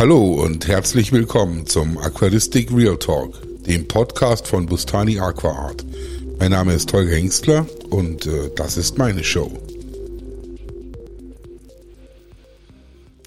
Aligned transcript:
Hallo 0.00 0.42
und 0.42 0.66
herzlich 0.66 1.12
willkommen 1.12 1.66
zum 1.66 1.98
Aquaristik 1.98 2.72
Real 2.72 2.96
Talk, 2.96 3.38
dem 3.66 3.86
Podcast 3.86 4.48
von 4.48 4.64
Bustani 4.64 5.20
Aquaart. 5.20 5.84
Mein 6.38 6.52
Name 6.52 6.72
ist 6.72 6.90
Holger 6.94 7.14
Hengstler 7.14 7.66
und 7.90 8.24
äh, 8.24 8.50
das 8.56 8.78
ist 8.78 8.96
meine 8.96 9.22
Show. 9.22 9.52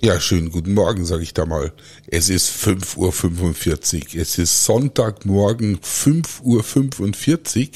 Ja, 0.01 0.20
schönen 0.20 0.49
guten 0.49 0.74
Morgen, 0.74 1.06
sage 1.06 1.22
ich 1.22 1.36
da 1.36 1.46
mal. 1.46 1.74
Es 2.08 2.29
ist 2.29 2.49
5.45 2.49 4.15
Uhr. 4.15 4.21
Es 4.24 4.40
ist 4.40 4.65
Sonntagmorgen 4.65 5.78
5.45 5.78 7.60
Uhr. 7.60 7.69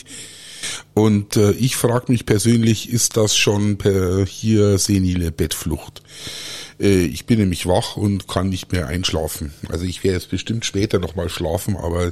Und 0.96 1.38
äh, 1.38 1.52
ich 1.52 1.76
frage 1.76 2.12
mich 2.12 2.26
persönlich, 2.26 2.90
ist 2.90 3.16
das 3.16 3.38
schon 3.38 3.78
per 3.78 4.26
hier 4.26 4.80
senile 4.80 5.32
Bettflucht? 5.32 6.02
Äh, 6.80 7.06
ich 7.06 7.26
bin 7.26 7.40
nämlich 7.40 7.66
wach 7.66 7.98
und 7.98 8.28
kann 8.28 8.50
nicht 8.50 8.72
mehr 8.72 8.88
einschlafen. 8.88 9.54
Also 9.70 9.86
ich 9.86 10.04
werde 10.04 10.18
jetzt 10.18 10.30
bestimmt 10.30 10.66
später 10.66 11.00
nochmal 11.00 11.30
schlafen, 11.30 11.76
aber 11.76 12.12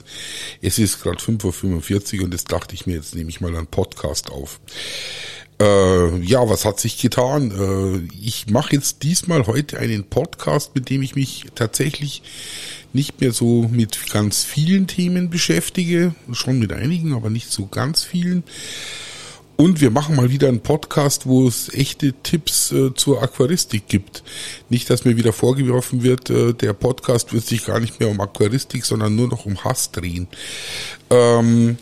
es 0.62 0.80
ist 0.80 1.02
gerade 1.02 1.18
5.45 1.18 2.20
Uhr 2.20 2.26
und 2.26 2.34
jetzt 2.34 2.52
dachte 2.52 2.76
ich 2.76 2.86
mir, 2.86 2.96
jetzt 2.96 3.16
nehme 3.16 3.30
ich 3.30 3.42
mal 3.42 3.56
einen 3.56 3.68
Podcast 3.68 4.32
auf. 4.32 4.60
Äh, 5.60 6.20
ja, 6.20 6.50
was 6.50 6.66
hat 6.66 6.80
sich 6.80 7.00
getan? 7.02 7.52
Äh, 7.52 8.14
ich 8.22 8.50
mache 8.50 8.76
jetzt 8.76 9.04
diesmal 9.04 9.48
heute 9.48 9.80
einen 9.80 10.04
Podcast, 10.04 10.76
mit 10.76 10.90
dem 10.90 11.02
ich 11.02 11.16
mich 11.16 11.46
tatsächlich 11.56 12.22
nicht 12.92 13.22
mehr 13.22 13.32
so 13.32 13.68
mit 13.72 14.12
ganz 14.12 14.44
vielen 14.44 14.88
Themen 14.88 15.30
beschäftige, 15.30 16.14
schon 16.32 16.60
mit 16.60 16.74
einigen, 16.74 17.14
aber 17.14 17.30
nicht 17.30 17.52
so 17.52 17.68
ganz 17.68 18.04
vielen. 18.04 18.44
Und 19.58 19.80
wir 19.80 19.90
machen 19.90 20.18
mal 20.18 20.30
wieder 20.32 20.50
einen 20.50 20.60
Podcast, 20.60 21.28
wo 21.28 21.48
es 21.48 21.74
echte 21.74 22.14
Tipps 22.24 22.74
äh, 22.74 22.94
zur 22.94 23.24
Aquaristik 23.24 23.88
gibt. 23.88 24.24
Nicht, 24.70 24.90
dass 24.90 25.06
mir 25.06 25.16
wieder 25.16 25.32
vorgeworfen 25.32 26.04
wird, 26.04 26.30
äh, 26.30 26.54
der 26.54 26.74
Podcast 26.74 27.32
wird 27.32 27.46
sich 27.46 27.66
gar 27.66 27.80
nicht 27.80 28.00
mehr 28.00 28.10
um 28.10 28.20
Aquaristik, 28.20 28.84
sondern 28.84 29.16
nur 29.16 29.30
noch 29.30 29.46
um 29.46 29.64
Hass 29.64 29.92
drehen. 29.92 30.28
Ähm, 31.10 31.78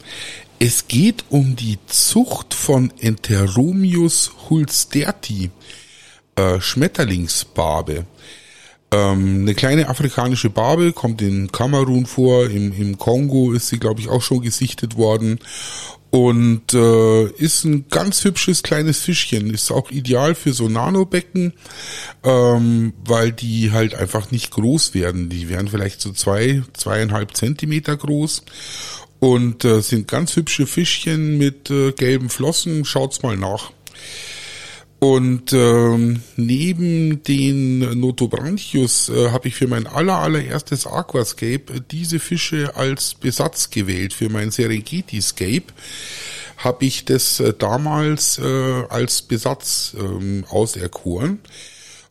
es 0.59 0.87
geht 0.87 1.25
um 1.29 1.55
die 1.55 1.79
Zucht 1.87 2.53
von 2.53 2.93
Enteromius 2.99 4.31
hulsterti, 4.49 5.49
äh, 6.35 6.61
Schmetterlingsbarbe. 6.61 8.05
Ähm, 8.91 9.41
eine 9.41 9.55
kleine 9.55 9.89
afrikanische 9.89 10.51
Barbe 10.51 10.93
kommt 10.93 11.23
in 11.23 11.51
Kamerun 11.51 12.05
vor, 12.05 12.51
im, 12.51 12.71
im 12.71 12.99
Kongo 12.99 13.51
ist 13.51 13.69
sie, 13.69 13.79
glaube 13.79 13.99
ich, 13.99 14.09
auch 14.09 14.21
schon 14.21 14.41
gesichtet 14.41 14.95
worden 14.95 15.39
und 16.13 16.75
äh, 16.75 17.23
ist 17.23 17.63
ein 17.63 17.87
ganz 17.89 18.23
hübsches 18.23 18.61
kleines 18.61 19.01
Fischchen. 19.01 19.51
Ist 19.51 19.71
auch 19.71 19.89
ideal 19.89 20.35
für 20.35 20.53
so 20.53 20.69
Nanobecken, 20.69 21.53
ähm, 22.23 22.93
weil 23.03 23.31
die 23.31 23.71
halt 23.71 23.95
einfach 23.95 24.29
nicht 24.29 24.51
groß 24.51 24.93
werden. 24.93 25.29
Die 25.29 25.49
werden 25.49 25.69
vielleicht 25.69 26.01
so 26.01 26.11
zwei, 26.11 26.61
zweieinhalb 26.73 27.35
Zentimeter 27.35 27.97
groß 27.97 28.43
und 29.21 29.65
äh, 29.65 29.81
sind 29.81 30.07
ganz 30.07 30.35
hübsche 30.35 30.67
Fischchen 30.67 31.39
mit 31.39 31.71
äh, 31.71 31.93
gelben 31.93 32.29
Flossen. 32.29 32.85
Schaut's 32.85 33.23
mal 33.23 33.35
nach. 33.35 33.71
Und 35.03 35.51
ähm, 35.51 36.21
neben 36.37 37.23
den 37.23 37.99
Notobranchius 37.99 39.09
äh, 39.09 39.31
habe 39.31 39.49
ich 39.49 39.55
für 39.55 39.67
mein 39.67 39.85
aller 39.85 40.15
allererstes 40.15 40.87
Aquascape 40.87 41.81
diese 41.91 42.19
Fische 42.19 42.77
als 42.77 43.13
Besatz 43.13 43.69
gewählt. 43.69 44.13
Für 44.13 44.29
mein 44.29 44.49
Serengeti-Scape 44.49 45.65
habe 46.55 46.85
ich 46.85 47.03
das 47.03 47.41
äh, 47.41 47.53
damals 47.53 48.37
äh, 48.37 48.83
als 48.87 49.23
Besatz 49.23 49.93
ähm, 49.99 50.45
auserkoren 50.47 51.39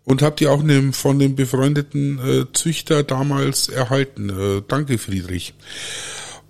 und 0.04 0.20
habe 0.20 0.36
die 0.36 0.48
auch 0.48 0.62
ne, 0.62 0.92
von 0.92 1.18
dem 1.18 1.34
befreundeten 1.34 2.18
äh, 2.18 2.44
Züchter 2.52 3.04
damals 3.04 3.70
erhalten. 3.70 4.28
Äh, 4.28 4.62
danke, 4.68 4.98
Friedrich. 4.98 5.54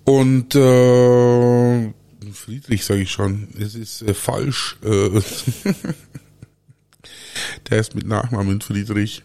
Und 0.03 0.55
äh, 0.55 1.93
Friedrich 2.33 2.83
sage 2.83 3.03
ich 3.03 3.11
schon, 3.11 3.47
es 3.57 3.75
ist 3.75 4.01
äh, 4.01 4.13
falsch. 4.13 4.75
Äh, 4.83 5.21
der 7.69 7.79
ist 7.79 7.95
mit 7.95 8.07
Nachnamen 8.07 8.61
Friedrich. 8.61 9.23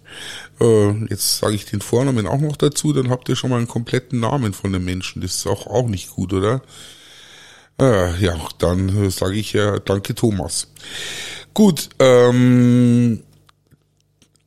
Äh, 0.61 1.05
jetzt 1.07 1.39
sage 1.39 1.55
ich 1.55 1.65
den 1.67 1.81
Vornamen 1.81 2.27
auch 2.27 2.41
noch 2.41 2.57
dazu, 2.57 2.93
dann 2.93 3.11
habt 3.11 3.29
ihr 3.29 3.37
schon 3.37 3.51
mal 3.51 3.59
einen 3.59 3.69
kompletten 3.69 4.21
Namen 4.21 4.53
von 4.53 4.73
dem 4.73 4.85
Menschen. 4.85 5.23
Das 5.23 5.37
ist 5.37 5.47
auch, 5.47 5.67
auch 5.67 5.89
nicht 5.89 6.11
gut, 6.11 6.33
oder? 6.33 6.63
Äh, 7.81 8.19
ja, 8.21 8.37
dann 8.59 8.89
äh, 9.05 9.11
sage 9.11 9.37
ich 9.37 9.53
ja 9.53 9.79
danke 9.79 10.15
Thomas. 10.15 10.69
Gut, 11.55 11.89
ähm, 11.99 13.23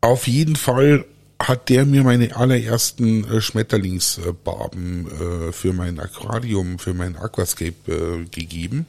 auf 0.01 0.27
jeden 0.27 0.55
Fall 0.55 1.05
hat 1.39 1.69
der 1.69 1.85
mir 1.85 2.03
meine 2.03 2.35
allerersten 2.35 3.23
äh, 3.25 3.41
Schmetterlingsbarben 3.41 5.07
äh, 5.07 5.51
für 5.51 5.73
mein 5.73 5.99
Aquarium, 5.99 6.79
für 6.79 6.93
mein 6.93 7.15
Aquascape 7.15 7.91
äh, 7.91 8.25
gegeben. 8.25 8.85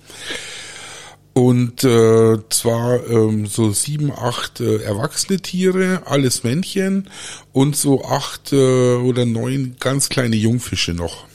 Und 1.34 1.82
äh, 1.82 2.36
zwar 2.50 3.08
ähm, 3.08 3.46
so 3.46 3.72
sieben, 3.72 4.12
acht 4.12 4.60
äh, 4.60 4.82
erwachsene 4.82 5.40
Tiere, 5.40 6.02
alles 6.04 6.44
Männchen 6.44 7.08
und 7.52 7.74
so 7.74 8.04
acht 8.04 8.52
äh, 8.52 8.96
oder 8.96 9.24
neun 9.24 9.76
ganz 9.80 10.10
kleine 10.10 10.36
Jungfische 10.36 10.92
noch. 10.92 11.26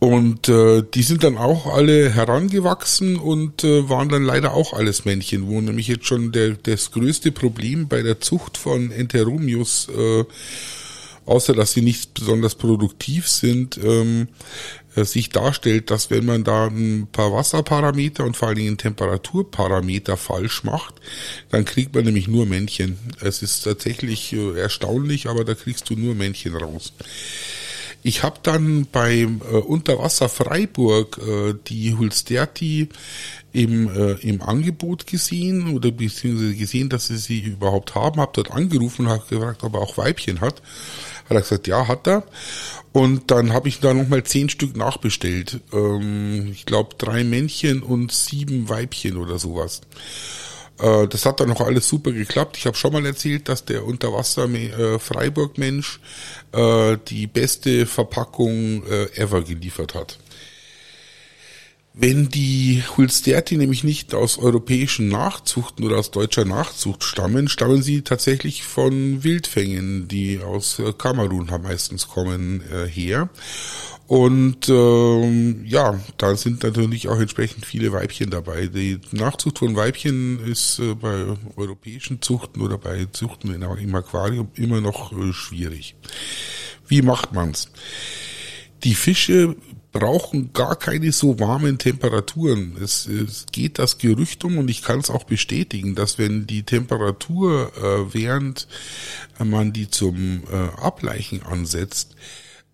Und 0.00 0.48
äh, 0.48 0.82
die 0.82 1.02
sind 1.02 1.24
dann 1.24 1.38
auch 1.38 1.66
alle 1.66 2.10
herangewachsen 2.10 3.16
und 3.16 3.64
äh, 3.64 3.88
waren 3.88 4.08
dann 4.08 4.24
leider 4.24 4.52
auch 4.52 4.74
alles 4.74 5.04
Männchen, 5.04 5.46
wo 5.46 5.60
nämlich 5.60 5.88
jetzt 5.88 6.06
schon 6.06 6.30
der, 6.32 6.50
das 6.62 6.90
größte 6.90 7.32
Problem 7.32 7.88
bei 7.88 8.02
der 8.02 8.20
Zucht 8.20 8.58
von 8.58 8.90
Enteromius, 8.90 9.88
äh, 9.88 10.24
außer 11.26 11.54
dass 11.54 11.72
sie 11.72 11.82
nicht 11.82 12.14
besonders 12.14 12.54
produktiv 12.54 13.28
sind, 13.28 13.78
ähm, 13.82 14.28
äh, 14.94 15.04
sich 15.04 15.30
darstellt, 15.30 15.90
dass 15.90 16.10
wenn 16.10 16.24
man 16.24 16.44
da 16.44 16.66
ein 16.66 17.08
paar 17.10 17.32
Wasserparameter 17.32 18.24
und 18.24 18.36
vor 18.36 18.48
allen 18.48 18.58
Dingen 18.58 18.78
Temperaturparameter 18.78 20.16
falsch 20.16 20.64
macht, 20.64 20.94
dann 21.50 21.64
kriegt 21.64 21.94
man 21.94 22.04
nämlich 22.04 22.28
nur 22.28 22.46
Männchen. 22.46 22.98
Es 23.20 23.42
ist 23.42 23.62
tatsächlich 23.62 24.32
äh, 24.32 24.58
erstaunlich, 24.58 25.28
aber 25.28 25.44
da 25.44 25.54
kriegst 25.54 25.90
du 25.90 25.96
nur 25.96 26.14
Männchen 26.14 26.54
raus. 26.54 26.92
Ich 28.06 28.22
habe 28.22 28.38
dann 28.42 28.86
beim 28.92 29.40
äh, 29.50 29.56
Unterwasser 29.56 30.28
Freiburg 30.28 31.18
äh, 31.26 31.54
die 31.66 31.94
Hulsterti 31.94 32.90
im, 33.54 33.88
äh, 33.88 34.12
im 34.20 34.42
Angebot 34.42 35.06
gesehen 35.06 35.74
oder 35.74 35.90
beziehungsweise 35.90 36.54
gesehen, 36.54 36.90
dass 36.90 37.06
sie 37.06 37.16
sie 37.16 37.40
überhaupt 37.40 37.94
haben, 37.94 38.20
habe 38.20 38.32
dort 38.34 38.50
angerufen 38.50 39.06
und 39.06 39.12
habe 39.12 39.24
gefragt, 39.26 39.64
ob 39.64 39.74
er 39.74 39.80
auch 39.80 39.96
Weibchen 39.96 40.42
hat. 40.42 40.60
Hat 41.24 41.36
er 41.36 41.40
gesagt, 41.40 41.66
ja, 41.66 41.88
hat 41.88 42.06
er. 42.06 42.24
Und 42.92 43.30
dann 43.30 43.52
habe 43.52 43.68
ich 43.68 43.80
da 43.80 43.92
nochmal 43.92 44.22
zehn 44.24 44.48
Stück 44.48 44.76
nachbestellt. 44.76 45.60
Ähm, 45.72 46.48
ich 46.52 46.66
glaube 46.66 46.94
drei 46.98 47.24
Männchen 47.24 47.82
und 47.82 48.12
sieben 48.12 48.68
Weibchen 48.68 49.16
oder 49.16 49.38
sowas. 49.38 49.80
Äh, 50.78 51.08
das 51.08 51.26
hat 51.26 51.40
dann 51.40 51.48
noch 51.48 51.60
alles 51.60 51.88
super 51.88 52.12
geklappt. 52.12 52.56
Ich 52.56 52.66
habe 52.66 52.76
schon 52.76 52.92
mal 52.92 53.04
erzählt, 53.06 53.48
dass 53.48 53.64
der 53.64 53.84
Unterwasser 53.84 54.48
äh, 54.48 54.98
äh, 56.52 56.98
die 57.08 57.26
beste 57.26 57.86
Verpackung 57.86 58.84
äh, 58.86 59.06
ever 59.16 59.42
geliefert 59.42 59.94
hat. 59.94 60.18
Wenn 61.96 62.28
die 62.28 62.82
Hulsterti 62.96 63.56
nämlich 63.56 63.84
nicht 63.84 64.14
aus 64.14 64.36
europäischen 64.36 65.06
Nachzuchten 65.06 65.84
oder 65.84 65.98
aus 65.98 66.10
deutscher 66.10 66.44
Nachzucht 66.44 67.04
stammen, 67.04 67.48
stammen 67.48 67.82
sie 67.82 68.02
tatsächlich 68.02 68.64
von 68.64 69.22
Wildfängen, 69.22 70.08
die 70.08 70.40
aus 70.40 70.80
äh, 70.80 70.92
Kamerun 70.92 71.48
meistens 71.62 72.08
kommen, 72.08 72.64
äh, 72.68 72.88
her. 72.88 73.28
Und 74.08 74.68
ähm, 74.68 75.64
ja, 75.66 76.00
da 76.18 76.34
sind 76.34 76.64
natürlich 76.64 77.08
auch 77.08 77.20
entsprechend 77.20 77.64
viele 77.64 77.92
Weibchen 77.92 78.28
dabei. 78.28 78.66
Die 78.66 79.00
Nachzucht 79.12 79.60
von 79.60 79.76
Weibchen 79.76 80.44
ist 80.44 80.80
äh, 80.80 80.94
bei 80.94 81.26
europäischen 81.54 82.20
Zuchten 82.20 82.60
oder 82.60 82.76
bei 82.76 83.06
Zuchten 83.12 83.54
im 83.54 83.94
Aquarium 83.94 84.48
immer 84.56 84.80
noch 84.80 85.12
äh, 85.12 85.32
schwierig. 85.32 85.94
Wie 86.88 87.02
macht 87.02 87.32
man's? 87.32 87.70
Die 88.84 88.94
Fische 88.94 89.56
brauchen 89.92 90.52
gar 90.52 90.76
keine 90.76 91.12
so 91.12 91.38
warmen 91.38 91.78
Temperaturen. 91.78 92.76
Es, 92.82 93.06
es 93.06 93.46
geht 93.52 93.78
das 93.78 93.98
Gerücht 93.98 94.44
um 94.44 94.58
und 94.58 94.68
ich 94.68 94.82
kann 94.82 94.98
es 94.98 95.08
auch 95.08 95.24
bestätigen, 95.24 95.94
dass 95.94 96.18
wenn 96.18 96.46
die 96.46 96.64
Temperatur, 96.64 97.72
äh, 97.76 98.12
während 98.12 98.66
man 99.38 99.72
die 99.72 99.88
zum 99.88 100.42
äh, 100.52 100.56
Ableichen 100.80 101.42
ansetzt, 101.44 102.16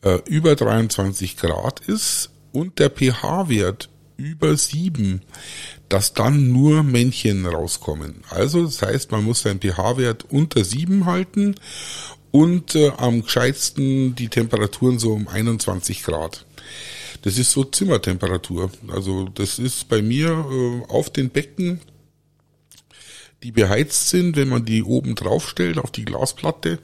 äh, 0.02 0.18
über 0.26 0.56
23 0.56 1.36
Grad 1.36 1.80
ist 1.80 2.30
und 2.52 2.78
der 2.78 2.90
pH-Wert 2.90 3.90
über 4.16 4.56
7, 4.56 5.22
dass 5.88 6.14
dann 6.14 6.52
nur 6.52 6.82
Männchen 6.82 7.46
rauskommen. 7.46 8.22
Also 8.30 8.64
das 8.64 8.82
heißt, 8.82 9.10
man 9.12 9.24
muss 9.24 9.42
seinen 9.42 9.60
pH-Wert 9.60 10.24
unter 10.30 10.64
7 10.64 11.04
halten 11.06 11.54
und 12.30 12.74
äh, 12.74 12.90
am 12.96 13.22
gescheitsten 13.22 14.14
die 14.14 14.28
Temperaturen 14.28 14.98
so 14.98 15.12
um 15.12 15.28
21 15.28 16.02
Grad. 16.02 16.46
Das 17.22 17.38
ist 17.38 17.50
so 17.50 17.64
Zimmertemperatur. 17.64 18.70
Also 18.88 19.28
das 19.34 19.58
ist 19.58 19.88
bei 19.88 20.00
mir 20.02 20.28
äh, 20.30 20.92
auf 20.92 21.10
den 21.10 21.30
Becken 21.30 21.80
die 23.42 23.52
beheizt 23.52 24.10
sind, 24.10 24.36
wenn 24.36 24.48
man 24.48 24.64
die 24.64 24.82
oben 24.82 25.14
draufstellt 25.14 25.78
auf 25.78 25.90
die 25.90 26.04
Glasplatte 26.04 26.78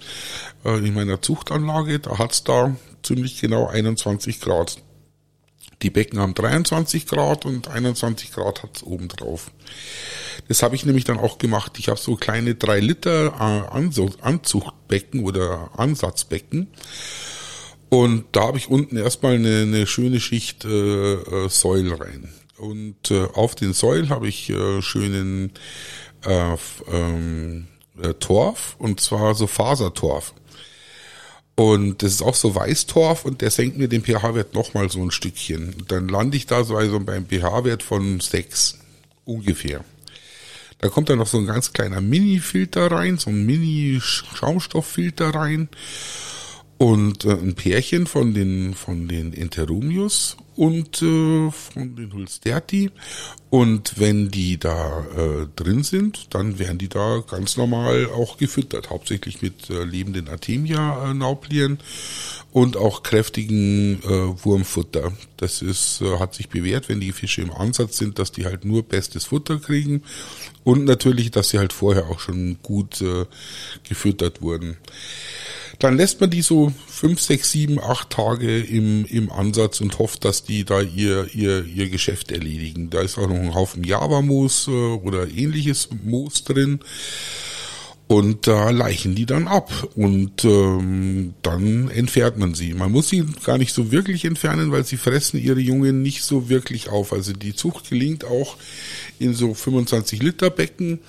äh, 0.64 0.78
in 0.78 0.94
meiner 0.94 1.20
Zuchtanlage, 1.20 1.98
da 1.98 2.18
hat's 2.18 2.44
da 2.44 2.76
ziemlich 3.02 3.40
genau 3.40 3.66
21 3.66 4.40
Grad. 4.40 4.78
Die 5.82 5.90
Becken 5.90 6.18
haben 6.18 6.34
23 6.34 7.06
Grad 7.06 7.44
und 7.44 7.68
21 7.68 8.32
Grad 8.32 8.62
hat's 8.62 8.82
oben 8.82 9.08
drauf. 9.08 9.50
Das 10.48 10.62
habe 10.62 10.74
ich 10.74 10.86
nämlich 10.86 11.04
dann 11.04 11.18
auch 11.18 11.38
gemacht. 11.38 11.78
Ich 11.78 11.88
habe 11.88 12.00
so 12.00 12.16
kleine 12.16 12.54
3 12.54 12.80
Liter 12.80 13.26
äh, 13.38 14.22
Anzuchtbecken 14.22 15.24
oder 15.24 15.70
Ansatzbecken. 15.76 16.68
Und 17.88 18.24
da 18.32 18.42
habe 18.42 18.58
ich 18.58 18.68
unten 18.68 18.96
erstmal 18.96 19.34
eine, 19.34 19.62
eine 19.62 19.86
schöne 19.86 20.20
Schicht 20.20 20.64
äh, 20.64 21.14
äh, 21.14 21.48
Säul 21.48 21.92
rein. 21.92 22.32
Und 22.58 23.10
äh, 23.10 23.24
auf 23.34 23.54
den 23.54 23.72
Säulen 23.74 24.08
habe 24.08 24.28
ich 24.28 24.50
äh, 24.50 24.80
schönen 24.80 25.52
äh, 26.24 26.56
ähm, 26.92 27.68
äh, 28.02 28.14
Torf 28.14 28.76
und 28.78 29.00
zwar 29.00 29.34
so 29.34 29.46
Fasertorf. 29.46 30.34
Und 31.56 32.02
das 32.02 32.12
ist 32.12 32.22
auch 32.22 32.34
so 32.34 32.54
Weißtorf 32.54 33.24
und 33.24 33.40
der 33.40 33.50
senkt 33.50 33.78
mir 33.78 33.88
den 33.88 34.04
pH-Wert 34.04 34.54
nochmal 34.54 34.90
so 34.90 35.02
ein 35.02 35.10
Stückchen. 35.10 35.74
dann 35.88 36.06
lande 36.08 36.36
ich 36.36 36.46
da 36.46 36.62
so 36.64 36.76
also 36.76 37.00
beim 37.00 37.26
pH-Wert 37.26 37.82
von 37.82 38.20
6 38.20 38.78
ungefähr. 39.24 39.82
Da 40.78 40.90
kommt 40.90 41.08
dann 41.08 41.18
noch 41.18 41.26
so 41.26 41.38
ein 41.38 41.46
ganz 41.46 41.72
kleiner 41.72 42.02
Mini-Filter 42.02 42.92
rein, 42.92 43.16
so 43.16 43.30
ein 43.30 43.46
Mini-Schaumstofffilter 43.46 45.30
rein 45.30 45.70
und 46.76 47.24
äh, 47.24 47.30
ein 47.30 47.54
Pärchen 47.54 48.06
von 48.06 48.34
den 48.34 48.74
von 48.74 49.08
den 49.08 49.32
Enterumius 49.32 50.36
und 50.56 51.02
äh, 51.02 51.50
von 51.50 51.96
den 51.96 52.12
Hulsterti 52.12 52.90
und 53.50 53.98
wenn 54.00 54.30
die 54.30 54.58
da 54.58 55.06
äh, 55.16 55.46
drin 55.54 55.84
sind, 55.84 56.34
dann 56.34 56.58
werden 56.58 56.78
die 56.78 56.88
da 56.88 57.22
ganz 57.30 57.56
normal 57.56 58.06
auch 58.06 58.38
gefüttert, 58.38 58.90
hauptsächlich 58.90 59.40
mit 59.40 59.70
äh, 59.70 59.84
lebenden 59.84 60.28
Artemia 60.28 61.12
äh, 61.12 61.76
und 62.52 62.76
auch 62.76 63.02
kräftigen 63.02 64.02
äh, 64.02 64.44
Wurmfutter. 64.44 65.12
Das 65.36 65.62
ist 65.62 66.00
äh, 66.00 66.18
hat 66.18 66.34
sich 66.34 66.48
bewährt, 66.48 66.88
wenn 66.88 67.00
die 67.00 67.12
Fische 67.12 67.42
im 67.42 67.52
Ansatz 67.52 67.98
sind, 67.98 68.18
dass 68.18 68.32
die 68.32 68.46
halt 68.46 68.64
nur 68.64 68.82
bestes 68.82 69.26
Futter 69.26 69.58
kriegen 69.58 70.02
und 70.64 70.84
natürlich, 70.84 71.30
dass 71.30 71.50
sie 71.50 71.58
halt 71.58 71.72
vorher 71.72 72.06
auch 72.06 72.18
schon 72.18 72.58
gut 72.62 73.00
äh, 73.00 73.26
gefüttert 73.88 74.42
wurden. 74.42 74.76
Dann 75.78 75.96
lässt 75.96 76.20
man 76.20 76.30
die 76.30 76.42
so 76.42 76.72
fünf, 76.86 77.20
sechs, 77.20 77.50
sieben, 77.50 77.78
acht 77.78 78.10
Tage 78.10 78.60
im, 78.60 79.04
im 79.06 79.30
Ansatz 79.30 79.80
und 79.80 79.98
hofft, 79.98 80.24
dass 80.24 80.42
die 80.42 80.64
da 80.64 80.80
ihr, 80.80 81.28
ihr, 81.34 81.64
ihr 81.64 81.90
Geschäft 81.90 82.32
erledigen. 82.32 82.90
Da 82.90 83.02
ist 83.02 83.18
auch 83.18 83.28
noch 83.28 83.36
ein 83.36 83.54
Haufen 83.54 83.84
Java-Moos 83.84 84.68
äh, 84.68 84.70
oder 84.70 85.28
ähnliches 85.28 85.88
Moos 86.04 86.44
drin. 86.44 86.80
Und 88.08 88.46
da 88.46 88.70
leichen 88.70 89.16
die 89.16 89.26
dann 89.26 89.48
ab 89.48 89.72
und 89.96 90.44
ähm, 90.44 91.34
dann 91.42 91.90
entfernt 91.90 92.38
man 92.38 92.54
sie. 92.54 92.72
Man 92.72 92.92
muss 92.92 93.08
sie 93.08 93.24
gar 93.44 93.58
nicht 93.58 93.74
so 93.74 93.90
wirklich 93.90 94.24
entfernen, 94.24 94.70
weil 94.70 94.84
sie 94.84 94.96
fressen 94.96 95.42
ihre 95.42 95.58
Jungen 95.58 96.02
nicht 96.02 96.22
so 96.22 96.48
wirklich 96.48 96.88
auf. 96.88 97.12
Also 97.12 97.32
die 97.32 97.56
Zucht 97.56 97.90
gelingt 97.90 98.24
auch 98.24 98.58
in 99.18 99.34
so 99.34 99.54
25 99.54 100.22
Liter 100.22 100.50
Becken 100.50 101.00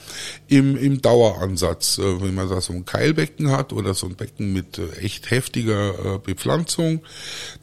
im, 0.47 0.75
im 0.75 0.99
Daueransatz. 0.99 1.99
Äh, 1.99 2.21
wenn 2.21 2.33
man 2.33 2.49
da 2.49 2.61
so 2.61 2.73
ein 2.73 2.85
Keilbecken 2.85 3.51
hat 3.51 3.73
oder 3.73 3.93
so 3.93 4.07
ein 4.07 4.15
Becken 4.15 4.51
mit 4.51 4.79
äh, 4.79 4.89
echt 4.99 5.29
heftiger 5.29 6.15
äh, 6.15 6.17
Bepflanzung, 6.17 7.01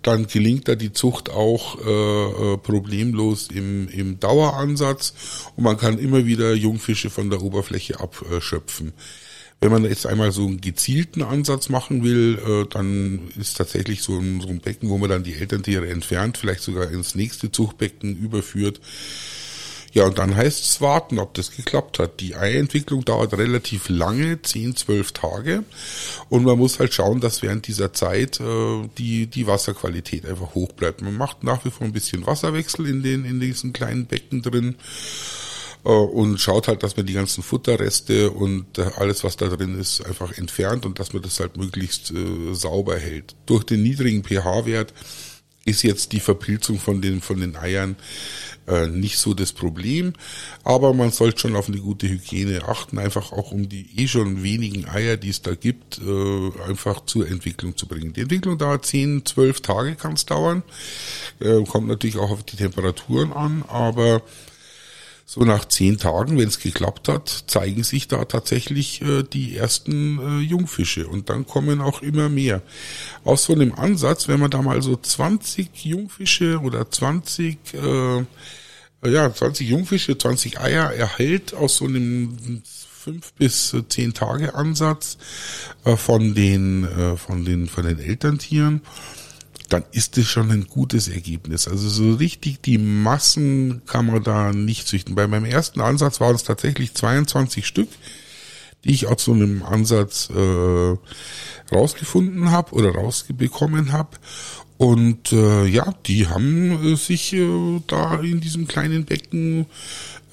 dann 0.02 0.28
gelingt 0.28 0.68
da 0.68 0.76
die 0.76 0.92
Zucht 0.92 1.30
auch 1.30 1.84
äh, 1.84 1.90
äh, 1.90 2.56
problemlos 2.58 3.48
im, 3.52 3.88
im 3.88 4.20
Daueransatz 4.20 5.14
und 5.56 5.64
man 5.64 5.76
kann 5.76 5.98
immer 5.98 6.24
wieder 6.24 6.54
Jungfische 6.54 7.10
von 7.10 7.30
der 7.30 7.42
Oberfläche 7.42 7.98
abschöpfen. 7.98 8.92
Wenn 9.60 9.72
man 9.72 9.84
jetzt 9.84 10.06
einmal 10.06 10.30
so 10.30 10.46
einen 10.46 10.60
gezielten 10.60 11.22
Ansatz 11.22 11.68
machen 11.68 12.04
will, 12.04 12.38
äh, 12.46 12.68
dann 12.68 13.30
ist 13.38 13.56
tatsächlich 13.56 14.02
so 14.02 14.18
ein, 14.18 14.40
so 14.40 14.48
ein 14.48 14.60
Becken, 14.60 14.90
wo 14.90 14.98
man 14.98 15.08
dann 15.08 15.24
die 15.24 15.34
Elterntiere 15.34 15.88
entfernt, 15.88 16.36
vielleicht 16.36 16.60
sogar 16.60 16.90
ins 16.90 17.14
nächste 17.14 17.50
Zuchtbecken 17.50 18.16
überführt. 18.16 18.80
Ja, 19.94 20.06
und 20.06 20.18
dann 20.18 20.34
heißt 20.34 20.64
es 20.64 20.80
warten, 20.80 21.20
ob 21.20 21.34
das 21.34 21.52
geklappt 21.52 22.00
hat. 22.00 22.18
Die 22.18 22.34
Eientwicklung 22.34 23.04
dauert 23.04 23.32
relativ 23.38 23.88
lange, 23.88 24.42
10, 24.42 24.74
12 24.74 25.12
Tage. 25.12 25.62
Und 26.28 26.42
man 26.42 26.58
muss 26.58 26.80
halt 26.80 26.92
schauen, 26.92 27.20
dass 27.20 27.42
während 27.42 27.68
dieser 27.68 27.92
Zeit 27.92 28.40
äh, 28.40 28.88
die, 28.98 29.28
die 29.28 29.46
Wasserqualität 29.46 30.26
einfach 30.26 30.56
hoch 30.56 30.72
bleibt. 30.72 31.00
Man 31.00 31.16
macht 31.16 31.44
nach 31.44 31.64
wie 31.64 31.70
vor 31.70 31.86
ein 31.86 31.92
bisschen 31.92 32.26
Wasserwechsel 32.26 32.88
in, 32.88 33.04
den, 33.04 33.24
in 33.24 33.38
diesen 33.38 33.72
kleinen 33.72 34.06
Becken 34.06 34.42
drin 34.42 34.74
und 35.90 36.38
schaut 36.40 36.68
halt, 36.68 36.82
dass 36.82 36.96
man 36.96 37.06
die 37.06 37.12
ganzen 37.12 37.42
Futterreste 37.42 38.30
und 38.30 38.78
äh, 38.78 38.90
alles, 38.96 39.22
was 39.22 39.36
da 39.36 39.48
drin 39.48 39.78
ist, 39.78 40.04
einfach 40.04 40.36
entfernt 40.38 40.86
und 40.86 40.98
dass 40.98 41.12
man 41.12 41.22
das 41.22 41.40
halt 41.40 41.56
möglichst 41.56 42.10
äh, 42.10 42.54
sauber 42.54 42.98
hält. 42.98 43.36
Durch 43.46 43.64
den 43.64 43.82
niedrigen 43.82 44.24
pH-Wert 44.24 44.94
ist 45.66 45.82
jetzt 45.82 46.12
die 46.12 46.20
Verpilzung 46.20 46.78
von 46.78 47.00
den, 47.00 47.20
von 47.20 47.40
den 47.40 47.56
Eiern 47.56 47.96
äh, 48.66 48.86
nicht 48.86 49.18
so 49.18 49.34
das 49.34 49.52
Problem. 49.52 50.14
Aber 50.62 50.94
man 50.94 51.10
sollte 51.10 51.40
schon 51.40 51.56
auf 51.56 51.68
eine 51.68 51.78
gute 51.78 52.08
Hygiene 52.08 52.66
achten, 52.66 52.98
einfach 52.98 53.32
auch 53.32 53.52
um 53.52 53.68
die 53.68 53.88
eh 53.98 54.08
schon 54.08 54.42
wenigen 54.42 54.88
Eier, 54.88 55.16
die 55.16 55.30
es 55.30 55.42
da 55.42 55.54
gibt, 55.54 55.98
äh, 55.98 56.62
einfach 56.66 57.04
zur 57.06 57.28
Entwicklung 57.28 57.76
zu 57.76 57.86
bringen. 57.86 58.12
Die 58.12 58.22
Entwicklung 58.22 58.58
dauert 58.58 58.86
10, 58.86 59.24
12 59.24 59.60
Tage 59.60 59.96
kann 59.96 60.14
es 60.14 60.26
dauern. 60.26 60.62
Äh, 61.40 61.62
kommt 61.64 61.88
natürlich 61.88 62.16
auch 62.16 62.30
auf 62.30 62.42
die 62.42 62.56
Temperaturen 62.56 63.32
an, 63.32 63.64
aber 63.68 64.22
so 65.26 65.40
nach 65.40 65.64
zehn 65.64 65.98
Tagen, 65.98 66.38
wenn 66.38 66.48
es 66.48 66.58
geklappt 66.58 67.08
hat, 67.08 67.44
zeigen 67.46 67.82
sich 67.82 68.08
da 68.08 68.24
tatsächlich 68.24 69.00
äh, 69.02 69.22
die 69.22 69.56
ersten 69.56 70.18
äh, 70.18 70.40
Jungfische 70.42 71.08
und 71.08 71.30
dann 71.30 71.46
kommen 71.46 71.80
auch 71.80 72.02
immer 72.02 72.28
mehr. 72.28 72.62
Aus 73.24 73.44
so 73.44 73.54
einem 73.54 73.72
Ansatz, 73.72 74.28
wenn 74.28 74.40
man 74.40 74.50
da 74.50 74.60
mal 74.60 74.82
so 74.82 74.96
20 74.96 75.84
Jungfische 75.84 76.60
oder 76.60 76.90
20 76.90 77.58
äh, 77.74 78.24
ja, 79.06 79.32
20 79.32 79.68
Jungfische, 79.68 80.16
20 80.16 80.60
Eier 80.60 80.92
erhält 80.92 81.54
aus 81.54 81.76
so 81.76 81.84
einem 81.84 82.62
fünf 83.04 83.34
bis 83.34 83.76
zehn 83.90 84.14
Tage 84.14 84.54
Ansatz 84.54 85.18
äh, 85.84 85.96
von 85.96 86.34
den 86.34 86.84
äh, 86.84 87.16
von 87.16 87.44
den 87.44 87.68
von 87.68 87.84
den 87.84 87.98
Elterntieren 87.98 88.80
dann 89.68 89.84
ist 89.92 90.18
es 90.18 90.28
schon 90.28 90.50
ein 90.50 90.66
gutes 90.66 91.08
Ergebnis. 91.08 91.68
Also 91.68 91.88
so 91.88 92.14
richtig 92.14 92.62
die 92.62 92.78
Massen 92.78 93.82
kann 93.86 94.06
man 94.06 94.22
da 94.22 94.52
nicht 94.52 94.86
züchten. 94.86 95.14
Bei 95.14 95.26
meinem 95.26 95.46
ersten 95.46 95.80
Ansatz 95.80 96.20
waren 96.20 96.34
es 96.34 96.44
tatsächlich 96.44 96.94
22 96.94 97.66
Stück, 97.66 97.88
die 98.84 98.92
ich 98.92 99.06
aus 99.06 99.24
so 99.24 99.32
einem 99.32 99.62
Ansatz 99.62 100.28
äh, 100.30 100.96
rausgefunden 101.74 102.50
habe 102.50 102.72
oder 102.74 102.94
rausbekommen 102.94 103.92
habe. 103.92 104.18
Und 104.76 105.32
äh, 105.32 105.66
ja, 105.66 105.94
die 106.06 106.26
haben 106.26 106.92
äh, 106.92 106.96
sich 106.96 107.32
äh, 107.32 107.80
da 107.86 108.20
in 108.20 108.40
diesem 108.40 108.66
kleinen 108.66 109.04
Becken 109.04 109.66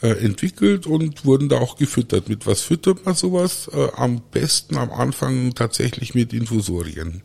äh, 0.02 0.10
entwickelt 0.10 0.88
und 0.88 1.26
wurden 1.26 1.48
da 1.48 1.60
auch 1.60 1.78
gefüttert. 1.78 2.28
Mit 2.28 2.48
was 2.48 2.62
füttert 2.62 3.06
man 3.06 3.16
sowas? 3.16 3.70
Äh, 3.72 3.90
am 3.96 4.22
besten 4.32 4.78
am 4.78 4.92
Anfang 4.92 5.54
tatsächlich 5.54 6.16
mit 6.16 6.34
Infusorien 6.34 7.22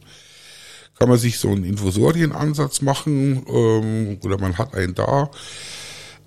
kann 0.98 1.08
man 1.08 1.18
sich 1.18 1.38
so 1.38 1.50
einen 1.50 1.64
Infusorienansatz 1.64 2.82
machen 2.82 3.44
ähm, 3.48 4.18
oder 4.24 4.38
man 4.38 4.56
hat 4.58 4.74
einen 4.74 4.94
da. 4.94 5.30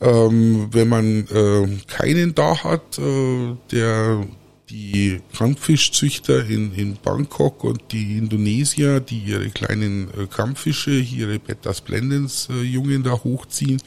Ähm, 0.02 0.68
wenn 0.72 0.88
man 0.88 1.28
äh, 1.28 1.68
keinen 1.88 2.36
da 2.36 2.64
hat, 2.64 2.98
äh, 3.00 3.56
der 3.72 4.26
die 4.70 5.20
Kampffischzüchter 5.36 6.46
in, 6.46 6.74
in 6.76 6.98
Bangkok 7.04 7.64
und 7.64 7.92
die 7.92 8.18
Indonesier, 8.18 9.00
die 9.00 9.20
ihre 9.20 9.50
kleinen 9.50 10.10
äh, 10.14 10.28
Kampffische, 10.28 10.92
ihre 10.92 11.40
Betta 11.40 11.74
Splendens 11.74 12.48
äh, 12.52 12.62
Jungen 12.62 13.04
da 13.04 13.12
hochziehen, 13.24 13.82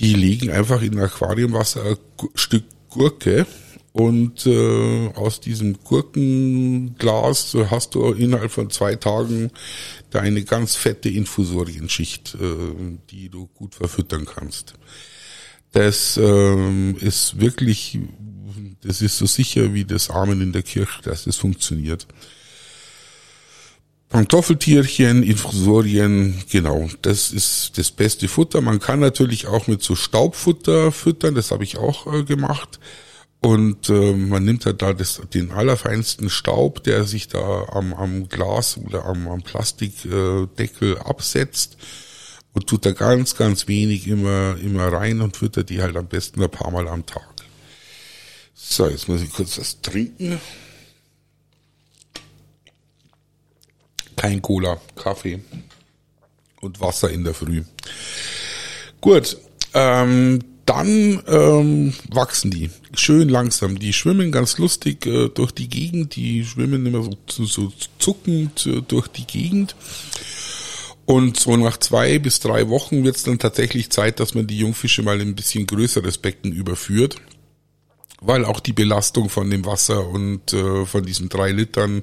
die 0.00 0.14
legen 0.14 0.50
einfach 0.50 0.82
in 0.82 0.98
Aquariumwasser 0.98 1.84
ein 1.84 2.28
Stück 2.34 2.64
Gurke 2.88 3.46
und 3.92 4.46
äh, 4.46 5.08
aus 5.14 5.40
diesem 5.40 5.82
Gurkenglas 5.82 7.56
hast 7.70 7.94
du 7.94 8.12
innerhalb 8.12 8.52
von 8.52 8.70
zwei 8.70 8.94
Tagen 8.94 9.50
deine 10.10 10.44
ganz 10.44 10.76
fette 10.76 11.08
Infusorienschicht, 11.08 12.36
äh, 12.36 12.98
die 13.10 13.28
du 13.28 13.46
gut 13.48 13.74
verfüttern 13.74 14.26
kannst. 14.26 14.74
Das 15.72 16.16
äh, 16.16 16.90
ist 16.92 17.40
wirklich, 17.40 17.98
das 18.82 19.02
ist 19.02 19.18
so 19.18 19.26
sicher 19.26 19.74
wie 19.74 19.84
das 19.84 20.10
Amen 20.10 20.40
in 20.40 20.52
der 20.52 20.62
Kirche, 20.62 21.02
dass 21.02 21.24
das 21.24 21.36
funktioniert. 21.36 22.06
Pantoffeltierchen, 24.08 25.22
Infusorien, 25.22 26.42
genau, 26.50 26.88
das 27.02 27.30
ist 27.30 27.78
das 27.78 27.92
beste 27.92 28.26
Futter. 28.26 28.60
Man 28.60 28.80
kann 28.80 28.98
natürlich 28.98 29.46
auch 29.46 29.68
mit 29.68 29.82
so 29.82 29.94
Staubfutter 29.94 30.90
füttern, 30.90 31.36
das 31.36 31.52
habe 31.52 31.62
ich 31.62 31.76
auch 31.76 32.12
äh, 32.12 32.24
gemacht. 32.24 32.80
Und 33.40 33.88
äh, 33.88 34.12
man 34.12 34.44
nimmt 34.44 34.66
halt 34.66 34.82
da 34.82 34.92
das, 34.92 35.20
den 35.32 35.50
allerfeinsten 35.50 36.28
Staub, 36.28 36.84
der 36.84 37.04
sich 37.04 37.28
da 37.28 37.64
am, 37.70 37.94
am 37.94 38.28
Glas 38.28 38.76
oder 38.76 39.06
am, 39.06 39.28
am 39.28 39.42
Plastikdeckel 39.42 40.96
äh, 40.96 41.00
absetzt 41.00 41.78
und 42.52 42.66
tut 42.66 42.84
da 42.84 42.92
ganz, 42.92 43.36
ganz 43.36 43.66
wenig 43.66 44.06
immer, 44.08 44.56
immer 44.62 44.92
rein 44.92 45.22
und 45.22 45.38
füttert 45.38 45.70
die 45.70 45.80
halt 45.80 45.96
am 45.96 46.06
besten 46.06 46.42
ein 46.42 46.50
paar 46.50 46.70
Mal 46.70 46.86
am 46.88 47.06
Tag. 47.06 47.22
So, 48.54 48.86
jetzt 48.88 49.08
muss 49.08 49.22
ich 49.22 49.32
kurz 49.32 49.58
was 49.58 49.80
trinken. 49.80 50.38
Kein 54.16 54.42
Cola, 54.42 54.78
Kaffee 54.96 55.40
und 56.60 56.78
Wasser 56.78 57.10
in 57.10 57.24
der 57.24 57.32
Früh. 57.32 57.64
Gut, 59.00 59.38
ähm, 59.72 60.40
dann 60.66 61.22
ähm, 61.26 61.94
wachsen 62.10 62.50
die 62.50 62.70
schön 62.94 63.28
langsam. 63.28 63.78
Die 63.78 63.92
schwimmen 63.92 64.32
ganz 64.32 64.58
lustig 64.58 65.06
äh, 65.06 65.28
durch 65.28 65.52
die 65.52 65.68
Gegend. 65.68 66.16
Die 66.16 66.44
schwimmen 66.44 66.86
immer 66.86 67.08
so, 67.28 67.44
so 67.44 67.72
zuckend 67.98 68.66
äh, 68.66 68.82
durch 68.86 69.08
die 69.08 69.26
Gegend. 69.26 69.74
Und 71.06 71.40
so 71.40 71.56
nach 71.56 71.76
zwei 71.76 72.18
bis 72.18 72.38
drei 72.40 72.68
Wochen 72.68 73.02
wird 73.02 73.16
es 73.16 73.24
dann 73.24 73.38
tatsächlich 73.38 73.90
Zeit, 73.90 74.20
dass 74.20 74.34
man 74.34 74.46
die 74.46 74.58
Jungfische 74.58 75.02
mal 75.02 75.20
in 75.20 75.28
ein 75.28 75.34
bisschen 75.34 75.66
größeres 75.66 76.18
Becken 76.18 76.52
überführt 76.52 77.16
weil 78.20 78.44
auch 78.44 78.60
die 78.60 78.72
Belastung 78.72 79.28
von 79.28 79.50
dem 79.50 79.64
Wasser 79.64 80.06
und 80.06 80.52
äh, 80.52 80.84
von 80.84 81.04
diesen 81.04 81.28
drei 81.28 81.52
Litern, 81.52 82.02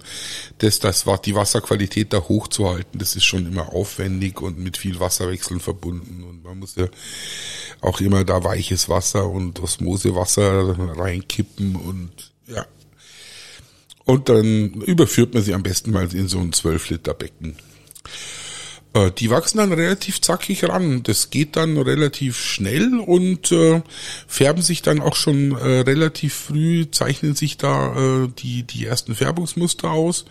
das, 0.58 0.80
das 0.80 1.06
war 1.06 1.20
die 1.20 1.36
Wasserqualität 1.36 2.12
da 2.14 2.20
hochzuhalten, 2.20 3.00
das 3.00 3.16
ist 3.16 3.26
schon 3.26 3.46
immer 3.46 3.74
aufwendig 3.74 4.42
und 4.42 4.58
mit 4.58 4.78
viel 4.78 5.00
Wasserwechseln 5.00 5.60
verbunden 5.60 6.24
und 6.24 6.44
man 6.44 6.60
muss 6.60 6.76
ja 6.76 6.88
auch 7.82 8.02
immer 8.02 8.24
da 8.24 8.44
weiches 8.44 8.90
Wasser 8.90 9.30
und 9.30 9.60
Osmosewasser 9.60 10.98
reinkippen 10.98 11.76
und 11.76 12.12
ja. 12.48 12.66
Und 14.06 14.30
dann 14.30 14.74
überführt 14.74 15.34
man 15.34 15.44
sie 15.44 15.54
am 15.54 15.64
besten 15.64 15.92
mal 15.92 16.08
in 16.16 16.30
so 16.30 16.40
ein 16.40 16.54
12 16.54 16.90
Liter 16.92 17.14
Becken. 17.14 17.58
Äh, 18.98 19.12
die 19.12 19.30
wachsen 19.30 19.58
dann 19.58 19.72
relativ 19.72 20.22
zackig 20.22 20.64
ran. 20.64 21.04
Das 21.04 21.30
geht 21.30 21.56
dann 21.56 21.78
relativ 21.78 22.40
schnell 22.40 23.00
und 23.00 23.52
äh, 23.52 23.82
färben 24.28 24.62
sich 24.62 24.82
dann 24.82 25.02
auch 25.02 25.16
schon 25.16 25.52
äh, 25.52 25.82
relativ 25.82 26.34
früh, 26.34 26.90
zeichnen 26.90 27.36
sich 27.36 27.58
da 27.58 27.96
äh, 27.96 28.28
die, 28.40 28.64
die 28.64 28.86
ersten 28.86 29.16
Färbungsmuster 29.16 29.92
aus. 29.92 30.26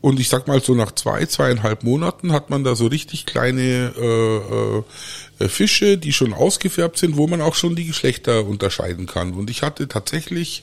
Und 0.00 0.20
ich 0.20 0.28
sag 0.28 0.46
mal 0.46 0.62
so 0.62 0.74
nach 0.74 0.92
zwei, 0.92 1.26
zweieinhalb 1.26 1.82
Monaten 1.82 2.32
hat 2.32 2.50
man 2.50 2.62
da 2.62 2.76
so 2.76 2.86
richtig 2.86 3.26
kleine 3.26 3.92
äh, 3.98 5.44
äh, 5.44 5.48
Fische, 5.48 5.98
die 5.98 6.12
schon 6.12 6.32
ausgefärbt 6.32 6.98
sind, 6.98 7.16
wo 7.16 7.26
man 7.26 7.40
auch 7.40 7.54
schon 7.54 7.74
die 7.74 7.86
Geschlechter 7.86 8.46
unterscheiden 8.46 9.06
kann. 9.06 9.32
Und 9.32 9.50
ich 9.50 9.62
hatte 9.62 9.88
tatsächlich 9.88 10.62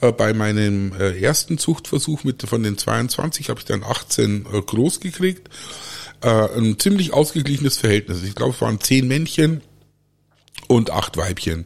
äh, 0.00 0.12
bei 0.12 0.32
meinem 0.32 0.92
äh, 0.98 1.20
ersten 1.20 1.58
Zuchtversuch 1.58 2.24
mit 2.24 2.42
von 2.42 2.62
den 2.62 2.78
22 2.78 3.50
habe 3.50 3.60
ich 3.60 3.66
dann 3.66 3.84
18 3.84 4.46
äh, 4.52 4.62
groß 4.62 5.00
gekriegt 5.00 5.48
äh, 6.22 6.28
ein 6.56 6.78
ziemlich 6.78 7.12
ausgeglichenes 7.12 7.78
Verhältnis. 7.78 8.22
Ich 8.22 8.34
glaube, 8.34 8.54
es 8.54 8.60
waren 8.60 8.80
zehn 8.80 9.08
Männchen 9.08 9.62
und 10.68 10.90
acht 10.90 11.16
Weibchen. 11.16 11.64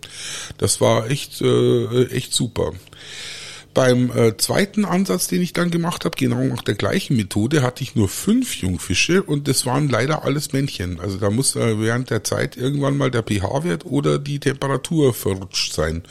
Das 0.58 0.80
war 0.80 1.10
echt, 1.10 1.40
äh, 1.40 2.04
echt 2.06 2.32
super. 2.32 2.72
Beim 3.74 4.16
äh, 4.16 4.36
zweiten 4.36 4.84
Ansatz, 4.84 5.26
den 5.26 5.42
ich 5.42 5.52
dann 5.52 5.72
gemacht 5.72 6.04
habe, 6.04 6.16
genau 6.16 6.44
nach 6.44 6.62
der 6.62 6.76
gleichen 6.76 7.16
Methode, 7.16 7.62
hatte 7.62 7.82
ich 7.82 7.96
nur 7.96 8.08
fünf 8.08 8.54
Jungfische 8.54 9.24
und 9.24 9.48
das 9.48 9.66
waren 9.66 9.88
leider 9.88 10.22
alles 10.24 10.52
Männchen. 10.52 11.00
Also 11.00 11.18
da 11.18 11.28
muss 11.28 11.56
äh, 11.56 11.80
während 11.80 12.08
der 12.10 12.22
Zeit 12.22 12.56
irgendwann 12.56 12.96
mal 12.96 13.10
der 13.10 13.24
pH-Wert 13.24 13.84
oder 13.84 14.20
die 14.20 14.38
Temperatur 14.38 15.12
verrutscht 15.12 15.72
sein. 15.74 16.04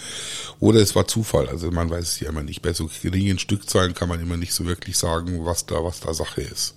Oder 0.60 0.82
es 0.82 0.94
war 0.94 1.08
Zufall. 1.08 1.48
Also 1.48 1.72
man 1.72 1.90
weiß 1.90 2.04
es 2.04 2.20
ja 2.20 2.30
immer 2.30 2.44
nicht. 2.44 2.62
Bei 2.62 2.74
so 2.74 2.90
geringen 3.02 3.40
Stückzahlen 3.40 3.94
kann 3.94 4.10
man 4.10 4.22
immer 4.22 4.36
nicht 4.36 4.54
so 4.54 4.66
wirklich 4.66 4.98
sagen, 4.98 5.46
was 5.46 5.66
da, 5.66 5.86
was 5.86 6.02
da 6.02 6.14
Sache 6.14 6.42
ist. 6.42 6.76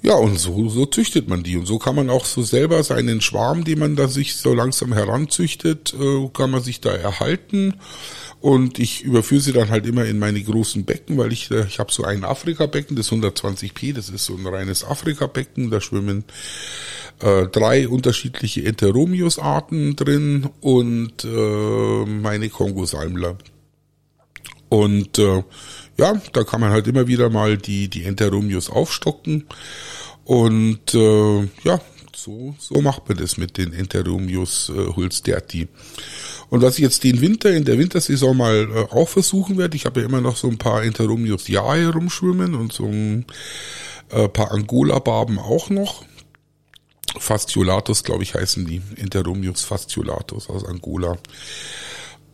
Ja, 0.00 0.14
und 0.14 0.38
so, 0.38 0.68
so 0.68 0.86
züchtet 0.86 1.28
man 1.28 1.42
die. 1.42 1.56
Und 1.56 1.66
so 1.66 1.78
kann 1.78 1.96
man 1.96 2.08
auch 2.08 2.24
so 2.24 2.42
selber 2.42 2.82
seinen 2.84 3.20
Schwarm, 3.20 3.64
den 3.64 3.80
man 3.80 3.96
da 3.96 4.06
sich 4.06 4.36
so 4.36 4.54
langsam 4.54 4.92
heranzüchtet, 4.92 5.92
äh, 5.98 6.28
kann 6.32 6.50
man 6.50 6.62
sich 6.62 6.80
da 6.80 6.90
erhalten. 6.90 7.74
Und 8.40 8.78
ich 8.78 9.02
überführe 9.02 9.40
sie 9.40 9.52
dann 9.52 9.70
halt 9.70 9.86
immer 9.86 10.04
in 10.04 10.20
meine 10.20 10.40
großen 10.40 10.84
Becken, 10.84 11.18
weil 11.18 11.32
ich, 11.32 11.50
äh, 11.50 11.64
ich 11.66 11.80
habe 11.80 11.92
so 11.92 12.04
ein 12.04 12.24
Afrika-Becken, 12.24 12.94
das 12.94 13.10
120p, 13.10 13.92
das 13.92 14.08
ist 14.08 14.26
so 14.26 14.36
ein 14.36 14.46
reines 14.46 14.84
Afrika-Becken. 14.84 15.70
Da 15.70 15.80
schwimmen 15.80 16.22
äh, 17.20 17.48
drei 17.48 17.88
unterschiedliche 17.88 18.64
Enteromius-Arten 18.64 19.96
drin 19.96 20.48
und 20.60 21.24
äh, 21.24 22.04
meine 22.06 22.48
Kongo-Salmler. 22.50 23.36
Und 24.68 25.18
äh, 25.18 25.42
ja, 25.98 26.20
da 26.32 26.44
kann 26.44 26.60
man 26.60 26.70
halt 26.70 26.86
immer 26.86 27.06
wieder 27.06 27.28
mal 27.30 27.56
die, 27.56 27.88
die 27.88 28.04
Enteromius 28.04 28.70
aufstocken. 28.70 29.46
Und 30.24 30.94
äh, 30.94 31.40
ja, 31.64 31.80
so, 32.14 32.54
so 32.58 32.80
macht 32.80 33.08
man 33.08 33.18
das 33.18 33.36
mit 33.36 33.56
den 33.58 33.72
Enteromius 33.72 34.70
äh, 34.70 34.94
Hulsterti. 34.94 35.68
Und 36.50 36.62
was 36.62 36.74
ich 36.74 36.82
jetzt 36.82 37.04
den 37.04 37.20
Winter, 37.20 37.50
in 37.50 37.64
der 37.64 37.78
Wintersaison 37.78 38.36
mal 38.36 38.68
äh, 38.70 38.94
auch 38.94 39.08
versuchen 39.08 39.58
werde, 39.58 39.76
ich 39.76 39.86
habe 39.86 40.00
ja 40.00 40.06
immer 40.06 40.20
noch 40.20 40.36
so 40.36 40.48
ein 40.48 40.58
paar 40.58 40.82
Enteromius 40.82 41.48
Jae 41.48 41.88
rumschwimmen 41.88 42.54
und 42.54 42.72
so 42.72 42.86
ein 42.86 43.26
äh, 44.10 44.28
paar 44.28 44.52
Angola-Barben 44.52 45.38
auch 45.38 45.70
noch. 45.70 46.04
Fasciolatus, 47.18 48.04
glaube 48.04 48.22
ich, 48.22 48.34
heißen 48.34 48.66
die. 48.66 48.82
Enteromius 48.96 49.62
fasciolatus 49.64 50.48
aus 50.48 50.64
Angola. 50.64 51.16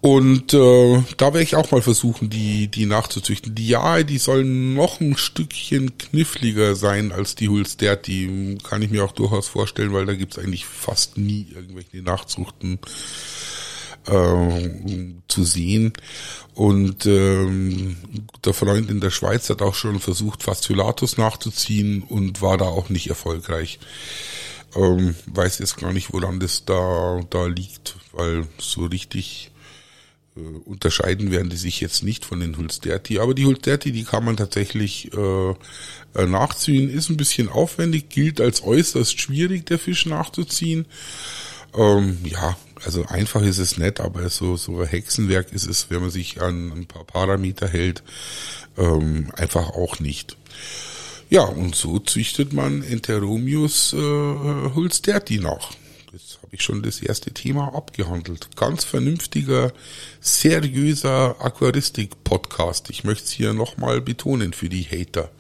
Und 0.04 0.52
äh, 0.52 1.02
da 1.16 1.32
werde 1.32 1.42
ich 1.42 1.56
auch 1.56 1.70
mal 1.70 1.80
versuchen, 1.80 2.28
die, 2.28 2.68
die 2.68 2.84
nachzuzüchten. 2.84 3.54
Die 3.54 3.68
Jahe, 3.68 4.04
die 4.04 4.18
sollen 4.18 4.75
noch 4.75 5.00
ein 5.00 5.16
Stückchen 5.16 5.96
kniffliger 5.96 6.75
sein 6.75 7.11
als 7.11 7.37
die 7.37 7.49
Hulstert. 7.49 8.06
Die 8.06 8.58
kann 8.62 8.82
ich 8.82 8.90
mir 8.90 9.02
auch 9.02 9.12
durchaus 9.12 9.49
vorstellen, 9.49 9.94
weil 9.94 10.04
da 10.04 10.12
gibt's 10.12 10.38
eigentlich 10.38 10.66
fast 10.66 11.16
nie 11.16 11.46
irgendwelche 11.54 12.02
Nachzuchten 12.02 12.80
äh, 14.06 15.14
zu 15.26 15.42
sehen. 15.42 15.94
Und 16.52 17.06
ähm, 17.06 17.96
der 18.44 18.52
Freund 18.52 18.90
in 18.90 19.00
der 19.00 19.11
Schweiz 19.11 19.49
hat 19.49 19.62
auch 19.62 19.75
schon 19.75 20.00
versucht, 20.00 20.42
Fasciolatus 20.42 21.16
nachzuziehen 21.16 22.02
und 22.02 22.42
war 22.42 22.58
da 22.58 22.66
auch 22.66 22.90
nicht 22.90 23.08
erfolgreich. 23.08 23.78
Ähm, 24.76 25.14
weiß 25.28 25.61
jetzt 25.61 25.78
gar 25.78 25.94
nicht, 25.94 26.12
woran 26.12 26.40
das 26.40 26.66
da, 26.66 27.23
da 27.30 27.46
liegt, 27.46 27.96
weil 28.12 28.46
so 28.58 28.84
richtig 28.84 29.50
äh, 30.36 30.40
unterscheiden 30.40 31.30
werden 31.30 31.50
die 31.50 31.56
sich 31.56 31.80
jetzt 31.80 32.02
nicht 32.02 32.24
von 32.24 32.40
den 32.40 32.56
Hulsterti, 32.56 33.18
aber 33.18 33.34
die 33.34 33.46
Hulsterti, 33.46 33.92
die 33.92 34.04
kann 34.04 34.24
man 34.24 34.36
tatsächlich 34.36 35.12
äh, 35.12 35.50
äh, 35.50 36.26
nachziehen, 36.26 36.90
ist 36.90 37.08
ein 37.08 37.16
bisschen 37.16 37.48
aufwendig, 37.48 38.08
gilt 38.08 38.40
als 38.40 38.62
äußerst 38.62 39.20
schwierig, 39.20 39.66
der 39.66 39.78
Fisch 39.78 40.06
nachzuziehen. 40.06 40.86
Ähm, 41.76 42.18
ja, 42.24 42.56
also 42.84 43.04
einfach 43.06 43.42
ist 43.42 43.58
es 43.58 43.78
nett, 43.78 44.00
aber 44.00 44.28
so, 44.28 44.56
so 44.56 44.84
Hexenwerk 44.84 45.52
ist 45.52 45.66
es, 45.66 45.90
wenn 45.90 46.00
man 46.00 46.10
sich 46.10 46.40
an 46.40 46.72
ein 46.72 46.86
paar 46.86 47.04
Parameter 47.04 47.68
hält, 47.68 48.02
ähm, 48.76 49.30
einfach 49.36 49.70
auch 49.70 50.00
nicht. 50.00 50.36
Ja, 51.30 51.42
und 51.42 51.74
so 51.74 51.98
züchtet 51.98 52.52
man 52.52 52.82
Enteromius 52.82 53.92
äh, 53.92 53.96
Hulsterti 53.96 55.38
nach 55.38 55.70
ich 56.54 56.62
schon 56.62 56.82
das 56.82 57.00
erste 57.00 57.32
Thema 57.32 57.75
abgehandelt. 57.75 58.56
Ganz 58.56 58.84
vernünftiger, 58.84 59.73
seriöser 60.20 61.37
Aquaristik-Podcast. 61.40 62.90
Ich 62.90 63.04
möchte 63.04 63.25
es 63.25 63.30
hier 63.30 63.52
nochmal 63.52 64.00
betonen 64.00 64.52
für 64.52 64.68
die 64.68 64.84
Hater. 64.84 65.30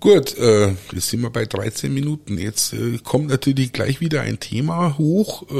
Gut, 0.00 0.36
äh, 0.38 0.74
jetzt 0.92 1.10
sind 1.10 1.20
wir 1.20 1.30
bei 1.30 1.44
13 1.44 1.92
Minuten. 1.92 2.38
Jetzt 2.38 2.72
äh, 2.72 2.98
kommt 3.04 3.28
natürlich 3.28 3.72
gleich 3.72 4.00
wieder 4.00 4.22
ein 4.22 4.40
Thema 4.40 4.96
hoch, 4.96 5.42
äh, 5.50 5.54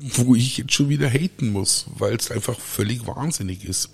wo 0.00 0.34
ich 0.34 0.58
jetzt 0.58 0.72
schon 0.72 0.88
wieder 0.88 1.08
haten 1.08 1.50
muss, 1.52 1.86
weil 1.96 2.16
es 2.16 2.30
einfach 2.30 2.58
völlig 2.58 3.06
wahnsinnig 3.06 3.64
ist. 3.64 3.90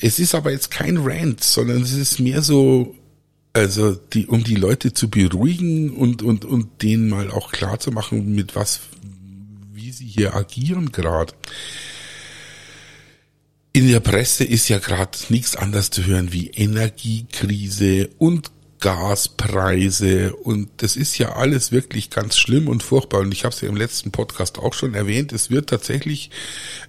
Es 0.00 0.18
ist 0.18 0.34
aber 0.34 0.50
jetzt 0.50 0.70
kein 0.70 0.96
Rant, 0.98 1.42
sondern 1.42 1.82
es 1.82 1.92
ist 1.92 2.18
mehr 2.18 2.42
so 2.42 2.94
also 3.58 3.94
die, 3.94 4.26
um 4.26 4.44
die 4.44 4.54
Leute 4.54 4.92
zu 4.92 5.10
beruhigen 5.10 5.90
und, 5.90 6.22
und, 6.22 6.44
und 6.44 6.82
denen 6.82 7.08
mal 7.08 7.30
auch 7.30 7.52
klar 7.52 7.78
zu 7.80 7.90
machen, 7.90 8.34
mit 8.34 8.54
was, 8.54 8.80
wie 9.72 9.90
sie 9.90 10.06
hier 10.06 10.34
agieren 10.34 10.92
gerade. 10.92 11.34
In 13.72 13.88
der 13.88 14.00
Presse 14.00 14.44
ist 14.44 14.68
ja 14.68 14.78
gerade 14.78 15.18
nichts 15.28 15.56
anderes 15.56 15.90
zu 15.90 16.04
hören 16.06 16.32
wie 16.32 16.48
Energiekrise 16.48 18.08
und 18.18 18.50
Gaspreise 18.80 20.34
und 20.34 20.70
das 20.78 20.96
ist 20.96 21.18
ja 21.18 21.32
alles 21.32 21.72
wirklich 21.72 22.10
ganz 22.10 22.38
schlimm 22.38 22.68
und 22.68 22.82
furchtbar 22.82 23.20
und 23.20 23.32
ich 23.32 23.44
habe 23.44 23.54
es 23.54 23.60
ja 23.60 23.68
im 23.68 23.76
letzten 23.76 24.12
Podcast 24.12 24.58
auch 24.58 24.72
schon 24.72 24.94
erwähnt, 24.94 25.32
es 25.32 25.50
wird 25.50 25.68
tatsächlich 25.68 26.30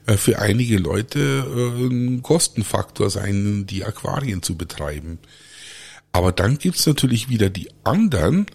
äh, 0.06 0.16
für 0.16 0.40
einige 0.40 0.78
Leute 0.78 1.20
äh, 1.20 1.88
ein 1.88 2.22
Kostenfaktor 2.22 3.10
sein, 3.10 3.66
die 3.66 3.84
Aquarien 3.86 4.44
zu 4.44 4.56
betreiben. 4.56 5.18
Aber 6.12 6.32
dann 6.32 6.58
gibt's 6.58 6.86
natürlich 6.86 7.30
wieder 7.30 7.50
die 7.50 7.70
anderen, 7.84 8.48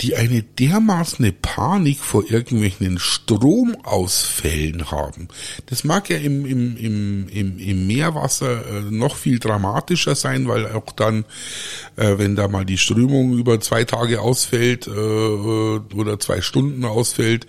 die 0.00 0.14
eine 0.14 0.42
dermaßen 0.42 1.34
Panik 1.40 1.98
vor 1.98 2.24
irgendwelchen 2.28 2.98
Stromausfällen 2.98 4.90
haben. 4.90 5.28
Das 5.66 5.84
mag 5.84 6.10
ja 6.10 6.18
im, 6.18 6.44
im, 6.44 6.76
im, 6.76 7.28
im, 7.28 7.58
im 7.58 7.86
Meerwasser 7.86 8.66
äh, 8.66 8.80
noch 8.90 9.16
viel 9.16 9.38
dramatischer 9.38 10.14
sein, 10.14 10.48
weil 10.48 10.66
auch 10.66 10.92
dann, 10.92 11.24
äh, 11.96 12.18
wenn 12.18 12.36
da 12.36 12.48
mal 12.48 12.66
die 12.66 12.78
Strömung 12.78 13.38
über 13.38 13.58
zwei 13.60 13.84
Tage 13.84 14.20
ausfällt 14.20 14.86
äh, 14.86 14.90
oder 14.90 16.18
zwei 16.18 16.42
Stunden 16.42 16.84
ausfällt, 16.84 17.46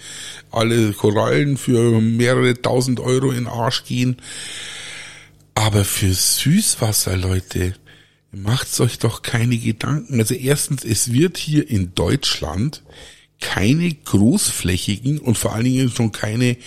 alle 0.50 0.94
Korallen 0.94 1.58
für 1.58 2.00
mehrere 2.00 2.62
tausend 2.62 3.00
Euro 3.02 3.32
in 3.32 3.48
Arsch 3.48 3.84
gehen. 3.84 4.18
Aber 5.54 5.84
für 5.84 6.14
Süßwasser, 6.14 7.18
Leute, 7.18 7.74
macht's 8.32 8.80
euch 8.80 9.00
doch 9.00 9.22
keine 9.22 9.58
Gedanken. 9.58 10.20
Also 10.20 10.34
erstens, 10.34 10.84
es 10.84 11.12
wird 11.14 11.38
hier 11.38 11.70
in 11.70 11.94
Deutschland 11.96 12.84
keine 13.40 13.94
großflächigen 13.94 15.20
und 15.20 15.38
vor 15.38 15.54
allen 15.54 15.66
Dingen 15.66 15.90
schon 15.90 16.12
keine 16.12 16.58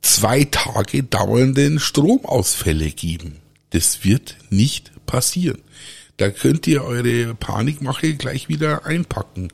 zwei 0.00 0.44
Tage 0.44 1.02
dauernden 1.02 1.78
Stromausfälle 1.78 2.90
geben. 2.90 3.36
Das 3.70 4.04
wird 4.04 4.36
nicht 4.50 4.90
passieren. 5.06 5.60
Da 6.18 6.30
könnt 6.30 6.66
ihr 6.66 6.84
eure 6.84 7.34
Panikmache 7.34 8.14
gleich 8.14 8.48
wieder 8.48 8.84
einpacken. 8.84 9.48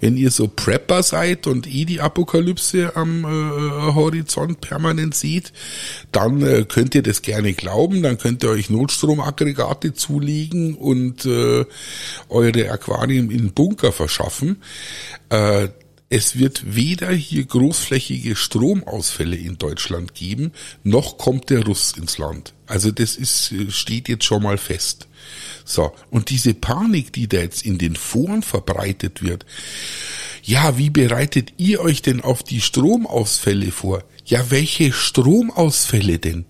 Wenn 0.00 0.16
ihr 0.16 0.30
so 0.30 0.46
Prepper 0.46 1.02
seid 1.02 1.46
und 1.46 1.66
eh 1.66 1.84
die 1.84 2.00
Apokalypse 2.00 2.96
am 2.96 3.24
äh, 3.24 3.94
Horizont 3.94 4.60
permanent 4.60 5.14
seht, 5.14 5.52
dann 6.12 6.42
äh, 6.42 6.64
könnt 6.66 6.94
ihr 6.94 7.02
das 7.02 7.22
gerne 7.22 7.54
glauben, 7.54 8.02
dann 8.02 8.18
könnt 8.18 8.44
ihr 8.44 8.50
euch 8.50 8.70
Notstromaggregate 8.70 9.92
zulegen 9.92 10.74
und 10.74 11.26
äh, 11.26 11.66
eure 12.28 12.70
Aquarien 12.70 13.30
in 13.30 13.52
Bunker 13.52 13.92
verschaffen. 13.92 14.62
Äh, 15.28 15.68
es 16.08 16.36
wird 16.36 16.74
weder 16.74 17.12
hier 17.12 17.44
großflächige 17.44 18.34
Stromausfälle 18.34 19.36
in 19.36 19.58
Deutschland 19.58 20.14
geben, 20.14 20.52
noch 20.82 21.18
kommt 21.18 21.50
der 21.50 21.64
Russ 21.64 21.94
ins 21.96 22.18
Land. 22.18 22.52
Also 22.66 22.90
das 22.90 23.16
ist, 23.16 23.54
steht 23.68 24.08
jetzt 24.08 24.24
schon 24.24 24.42
mal 24.42 24.58
fest. 24.58 25.06
So. 25.64 25.92
Und 26.10 26.30
diese 26.30 26.54
Panik, 26.54 27.12
die 27.12 27.28
da 27.28 27.38
jetzt 27.38 27.64
in 27.64 27.78
den 27.78 27.96
Foren 27.96 28.42
verbreitet 28.42 29.22
wird, 29.22 29.46
ja, 30.42 30.78
wie 30.78 30.90
bereitet 30.90 31.52
ihr 31.58 31.80
euch 31.80 32.02
denn 32.02 32.22
auf 32.22 32.42
die 32.42 32.60
Stromausfälle 32.60 33.70
vor? 33.72 34.02
Ja, 34.24 34.50
welche 34.50 34.92
Stromausfälle 34.92 36.18
denn? 36.18 36.44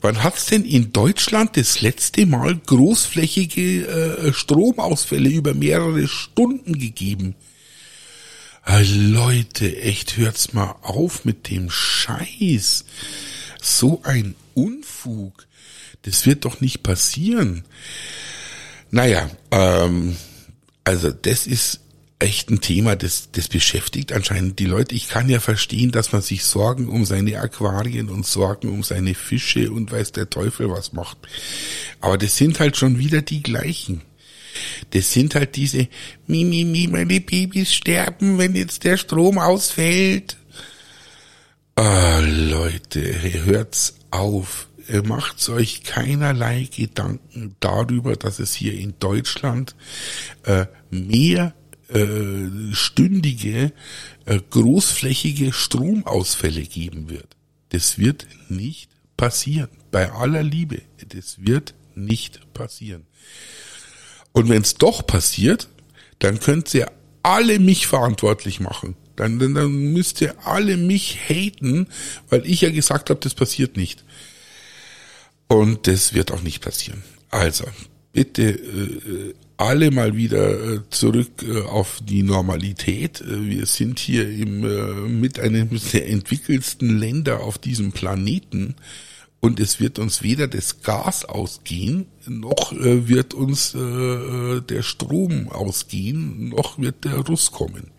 Wann 0.00 0.22
hat's 0.22 0.46
denn 0.46 0.64
in 0.64 0.92
Deutschland 0.92 1.56
das 1.56 1.80
letzte 1.80 2.26
Mal 2.26 2.56
großflächige 2.56 3.86
äh, 3.86 4.32
Stromausfälle 4.32 5.28
über 5.28 5.54
mehrere 5.54 6.08
Stunden 6.08 6.78
gegeben? 6.78 7.34
Äh, 8.66 8.82
Leute, 8.82 9.80
echt 9.80 10.16
hört's 10.16 10.52
mal 10.52 10.74
auf 10.82 11.24
mit 11.24 11.48
dem 11.50 11.70
Scheiß. 11.70 12.84
So 13.60 14.00
ein 14.02 14.34
Unfug. 14.54 15.46
Das 16.06 16.24
wird 16.24 16.44
doch 16.44 16.60
nicht 16.60 16.82
passieren. 16.82 17.64
Naja, 18.90 19.28
ähm, 19.50 20.16
also 20.84 21.10
das 21.10 21.46
ist 21.46 21.80
echt 22.18 22.48
ein 22.48 22.60
Thema, 22.60 22.96
das, 22.96 23.30
das 23.32 23.48
beschäftigt 23.48 24.12
anscheinend 24.12 24.58
die 24.58 24.66
Leute. 24.66 24.94
Ich 24.94 25.08
kann 25.08 25.28
ja 25.28 25.40
verstehen, 25.40 25.90
dass 25.90 26.12
man 26.12 26.22
sich 26.22 26.44
Sorgen 26.44 26.88
um 26.88 27.04
seine 27.04 27.40
Aquarien 27.40 28.08
und 28.08 28.24
Sorgen 28.24 28.70
um 28.70 28.82
seine 28.82 29.14
Fische 29.14 29.70
und 29.70 29.92
weiß 29.92 30.12
der 30.12 30.30
Teufel 30.30 30.70
was 30.70 30.92
macht. 30.92 31.18
Aber 32.00 32.16
das 32.16 32.36
sind 32.36 32.58
halt 32.60 32.76
schon 32.76 32.98
wieder 32.98 33.20
die 33.20 33.42
gleichen. 33.42 34.00
Das 34.90 35.12
sind 35.12 35.34
halt 35.34 35.56
diese, 35.56 35.88
mi, 36.26 36.44
mi, 36.44 36.64
mi, 36.64 36.86
meine 36.86 37.20
Babys 37.20 37.74
sterben, 37.74 38.38
wenn 38.38 38.54
jetzt 38.54 38.84
der 38.84 38.96
Strom 38.96 39.38
ausfällt. 39.38 40.36
Ah, 41.74 42.20
Leute, 42.20 43.44
hört's 43.44 43.96
auf. 44.10 44.68
Macht 45.04 45.48
euch 45.48 45.82
keinerlei 45.82 46.68
Gedanken 46.74 47.56
darüber, 47.60 48.16
dass 48.16 48.38
es 48.38 48.54
hier 48.54 48.74
in 48.74 48.94
Deutschland 49.00 49.74
äh, 50.44 50.66
mehr 50.90 51.54
äh, 51.88 52.72
stündige, 52.72 53.72
äh, 54.24 54.40
großflächige 54.50 55.52
Stromausfälle 55.52 56.62
geben 56.62 57.08
wird. 57.10 57.36
Das 57.70 57.98
wird 57.98 58.26
nicht 58.48 58.90
passieren. 59.16 59.68
Bei 59.90 60.12
aller 60.12 60.42
Liebe. 60.42 60.82
Das 61.08 61.36
wird 61.38 61.74
nicht 61.94 62.52
passieren. 62.54 63.06
Und 64.32 64.48
wenn 64.48 64.62
es 64.62 64.74
doch 64.74 65.06
passiert, 65.06 65.68
dann 66.18 66.40
könnt 66.40 66.72
ihr 66.74 66.90
alle 67.22 67.58
mich 67.58 67.86
verantwortlich 67.86 68.60
machen. 68.60 68.96
Dann, 69.16 69.38
dann, 69.38 69.54
dann 69.54 69.72
müsst 69.92 70.20
ihr 70.20 70.34
alle 70.46 70.76
mich 70.76 71.18
haten, 71.28 71.88
weil 72.28 72.44
ich 72.46 72.60
ja 72.60 72.70
gesagt 72.70 73.10
habe, 73.10 73.20
das 73.20 73.34
passiert 73.34 73.76
nicht. 73.76 74.04
Und 75.48 75.86
das 75.86 76.14
wird 76.14 76.32
auch 76.32 76.42
nicht 76.42 76.62
passieren. 76.62 77.02
Also, 77.30 77.64
bitte 78.12 78.50
äh, 78.50 79.34
alle 79.56 79.90
mal 79.90 80.16
wieder 80.16 80.74
äh, 80.74 80.80
zurück 80.90 81.42
äh, 81.42 81.62
auf 81.62 82.00
die 82.02 82.22
Normalität. 82.22 83.20
Äh, 83.20 83.48
wir 83.48 83.66
sind 83.66 83.98
hier 83.98 84.28
im, 84.28 84.64
äh, 84.64 85.08
mit 85.08 85.38
einem 85.38 85.68
der 85.92 86.08
entwickelsten 86.08 86.98
Länder 86.98 87.40
auf 87.40 87.58
diesem 87.58 87.92
Planeten 87.92 88.76
und 89.40 89.60
es 89.60 89.80
wird 89.80 89.98
uns 89.98 90.22
weder 90.22 90.48
das 90.48 90.82
Gas 90.82 91.24
ausgehen, 91.24 92.06
noch 92.26 92.72
äh, 92.72 93.08
wird 93.08 93.34
uns 93.34 93.74
äh, 93.74 93.78
äh, 93.78 94.60
der 94.60 94.82
Strom 94.82 95.48
ausgehen, 95.50 96.48
noch 96.48 96.78
wird 96.78 97.04
der 97.04 97.18
Russ 97.18 97.52
kommen. 97.52 97.92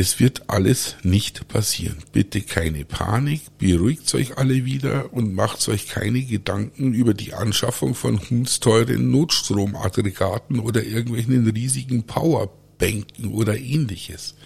Es 0.00 0.18
wird 0.18 0.48
alles 0.48 0.96
nicht 1.02 1.46
passieren. 1.46 1.98
Bitte 2.10 2.40
keine 2.40 2.86
Panik, 2.86 3.42
beruhigt 3.58 4.14
euch 4.14 4.38
alle 4.38 4.64
wieder 4.64 5.12
und 5.12 5.34
macht 5.34 5.68
euch 5.68 5.88
keine 5.88 6.22
Gedanken 6.22 6.94
über 6.94 7.12
die 7.12 7.34
Anschaffung 7.34 7.94
von 7.94 8.18
hundsteuren 8.30 9.10
Notstromaggregaten 9.10 10.58
oder 10.58 10.84
irgendwelchen 10.84 11.46
riesigen 11.50 12.04
Powerbänken 12.04 13.30
oder 13.34 13.58
ähnliches. 13.58 14.36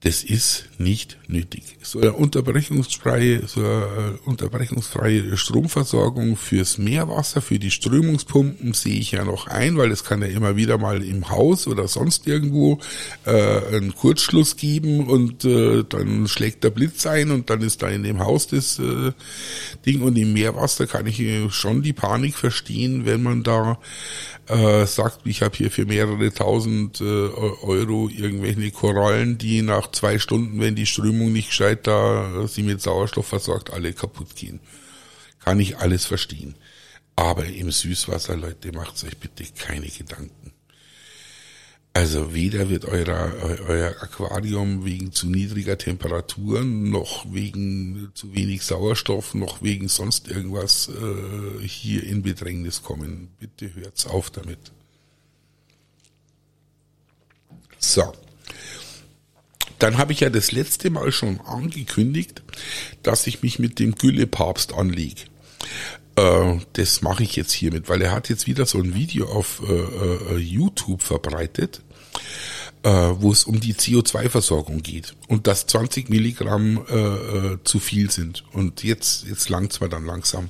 Das 0.00 0.22
ist 0.22 0.68
nicht 0.78 1.18
nötig. 1.26 1.76
So 1.82 1.98
eine 2.00 2.12
unterbrechungsfreie, 2.12 3.48
so 3.48 3.58
eine 3.58 4.16
unterbrechungsfreie 4.24 5.36
Stromversorgung 5.36 6.36
fürs 6.36 6.78
Meerwasser, 6.78 7.42
für 7.42 7.58
die 7.58 7.72
Strömungspumpen 7.72 8.74
sehe 8.74 8.94
ich 8.94 9.10
ja 9.10 9.24
noch 9.24 9.48
ein, 9.48 9.76
weil 9.76 9.90
es 9.90 10.04
kann 10.04 10.22
ja 10.22 10.28
immer 10.28 10.54
wieder 10.54 10.78
mal 10.78 11.02
im 11.02 11.30
Haus 11.30 11.66
oder 11.66 11.88
sonst 11.88 12.28
irgendwo 12.28 12.78
äh, 13.26 13.32
einen 13.74 13.92
Kurzschluss 13.92 14.54
geben 14.54 15.08
und 15.08 15.44
äh, 15.44 15.82
dann 15.88 16.28
schlägt 16.28 16.62
der 16.62 16.70
Blitz 16.70 17.04
ein 17.04 17.32
und 17.32 17.50
dann 17.50 17.60
ist 17.62 17.82
da 17.82 17.88
in 17.88 18.04
dem 18.04 18.20
Haus 18.20 18.46
das 18.46 18.78
äh, 18.78 19.10
Ding 19.84 20.02
und 20.02 20.16
im 20.16 20.32
Meerwasser 20.32 20.86
kann 20.86 21.08
ich 21.08 21.20
schon 21.52 21.82
die 21.82 21.92
Panik 21.92 22.36
verstehen, 22.36 23.04
wenn 23.04 23.24
man 23.24 23.42
da 23.42 23.80
äh, 24.48 24.86
sagt, 24.86 25.20
ich 25.24 25.42
habe 25.42 25.56
hier 25.56 25.70
für 25.70 25.84
mehrere 25.84 26.32
tausend 26.32 27.00
äh, 27.00 27.04
Euro 27.04 28.08
irgendwelche 28.08 28.70
Korallen, 28.70 29.36
die 29.36 29.62
nach 29.62 29.87
zwei 29.92 30.18
Stunden, 30.18 30.60
wenn 30.60 30.74
die 30.74 30.86
Strömung 30.86 31.32
nicht 31.32 31.48
gescheit 31.48 31.86
da 31.86 32.46
sie 32.46 32.62
mit 32.62 32.80
Sauerstoff 32.80 33.26
versorgt, 33.26 33.72
alle 33.72 33.92
kaputt 33.92 34.34
gehen. 34.36 34.60
Kann 35.40 35.60
ich 35.60 35.78
alles 35.78 36.06
verstehen. 36.06 36.54
Aber 37.16 37.46
im 37.46 37.70
Süßwasser, 37.70 38.36
Leute, 38.36 38.72
macht 38.72 39.02
euch 39.04 39.16
bitte 39.18 39.44
keine 39.56 39.88
Gedanken. 39.88 40.52
Also 41.92 42.32
weder 42.32 42.70
wird 42.70 42.84
euer, 42.84 43.32
euer 43.66 43.96
Aquarium 44.00 44.84
wegen 44.84 45.10
zu 45.10 45.28
niedriger 45.28 45.76
Temperaturen, 45.76 46.90
noch 46.90 47.26
wegen 47.32 48.12
zu 48.14 48.32
wenig 48.34 48.62
Sauerstoff, 48.62 49.34
noch 49.34 49.62
wegen 49.62 49.88
sonst 49.88 50.28
irgendwas 50.28 50.90
äh, 50.90 51.66
hier 51.66 52.04
in 52.04 52.22
Bedrängnis 52.22 52.84
kommen. 52.84 53.30
Bitte 53.40 53.74
hört's 53.74 54.06
auf 54.06 54.30
damit. 54.30 54.70
So. 57.78 58.12
Dann 59.78 59.98
habe 59.98 60.12
ich 60.12 60.20
ja 60.20 60.30
das 60.30 60.52
letzte 60.52 60.90
Mal 60.90 61.12
schon 61.12 61.40
angekündigt, 61.40 62.42
dass 63.02 63.26
ich 63.26 63.42
mich 63.42 63.58
mit 63.58 63.78
dem 63.78 63.94
Gülle-Papst 63.94 64.74
anlege. 64.74 65.22
Äh, 66.18 66.58
das 66.72 67.02
mache 67.02 67.22
ich 67.22 67.36
jetzt 67.36 67.52
hiermit, 67.52 67.88
weil 67.88 68.02
er 68.02 68.12
hat 68.12 68.28
jetzt 68.28 68.46
wieder 68.46 68.66
so 68.66 68.78
ein 68.78 68.94
Video 68.94 69.28
auf 69.28 69.62
äh, 69.68 70.34
äh, 70.34 70.36
YouTube 70.38 71.02
verbreitet, 71.02 71.82
wo 72.80 73.32
es 73.32 73.42
um 73.42 73.58
die 73.58 73.74
CO2-Versorgung 73.74 74.82
geht 74.82 75.16
und 75.26 75.48
dass 75.48 75.66
20 75.66 76.08
Milligramm 76.10 76.86
zu 77.64 77.80
viel 77.80 78.08
sind. 78.08 78.44
Und 78.52 78.84
jetzt, 78.84 79.26
jetzt 79.26 79.48
langt 79.48 79.72
zwar 79.72 79.88
dann 79.88 80.06
langsam. 80.06 80.48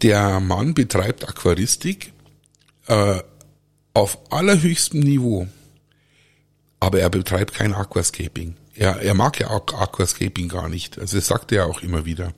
Der 0.00 0.40
Mann 0.40 0.72
betreibt 0.72 1.28
Aquaristik 1.28 2.14
auf 2.86 4.18
allerhöchstem 4.32 5.00
Niveau, 5.00 5.46
aber 6.80 7.00
er 7.00 7.10
betreibt 7.10 7.54
kein 7.54 7.74
Aquascaping. 7.74 8.56
Er, 8.74 9.00
er 9.02 9.14
mag 9.14 9.38
ja 9.38 9.50
Aquascaping 9.50 10.48
gar 10.48 10.68
nicht. 10.68 10.98
Also 10.98 11.16
das 11.18 11.26
sagt 11.26 11.52
er 11.52 11.66
auch 11.66 11.82
immer 11.82 12.06
wieder. 12.06 12.32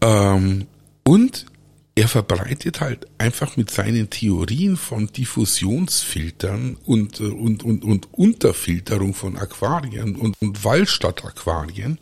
Ähm, 0.00 0.66
und 1.04 1.46
er 1.94 2.08
verbreitet 2.08 2.80
halt 2.80 3.06
einfach 3.18 3.56
mit 3.56 3.70
seinen 3.70 4.08
Theorien 4.08 4.76
von 4.76 5.08
Diffusionsfiltern 5.08 6.76
und, 6.86 7.20
äh, 7.20 7.24
und, 7.24 7.62
und, 7.62 7.84
und 7.84 8.08
Unterfilterung 8.12 9.14
von 9.14 9.36
Aquarien 9.36 10.16
und, 10.16 10.40
und 10.40 10.64
Wallstadt-Aquarien 10.64 11.98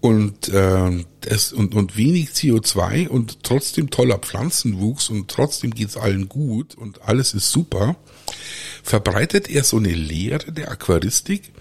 und, 0.00 0.48
äh, 0.48 1.04
das, 1.22 1.52
und, 1.52 1.74
und 1.74 1.96
wenig 1.96 2.30
CO2 2.30 3.08
und 3.08 3.42
trotzdem 3.42 3.90
toller 3.90 4.18
Pflanzenwuchs 4.18 5.08
und 5.08 5.28
trotzdem 5.28 5.72
geht's 5.72 5.96
allen 5.96 6.28
gut 6.28 6.74
und 6.74 7.02
alles 7.02 7.34
ist 7.34 7.50
super, 7.50 7.96
verbreitet 8.82 9.48
er 9.48 9.64
so 9.64 9.76
eine 9.76 9.92
Lehre 9.92 10.52
der 10.52 10.70
Aquaristik, 10.70 11.52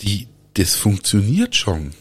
die, 0.00 0.28
das 0.54 0.74
funktioniert 0.74 1.56
schon. 1.56 1.92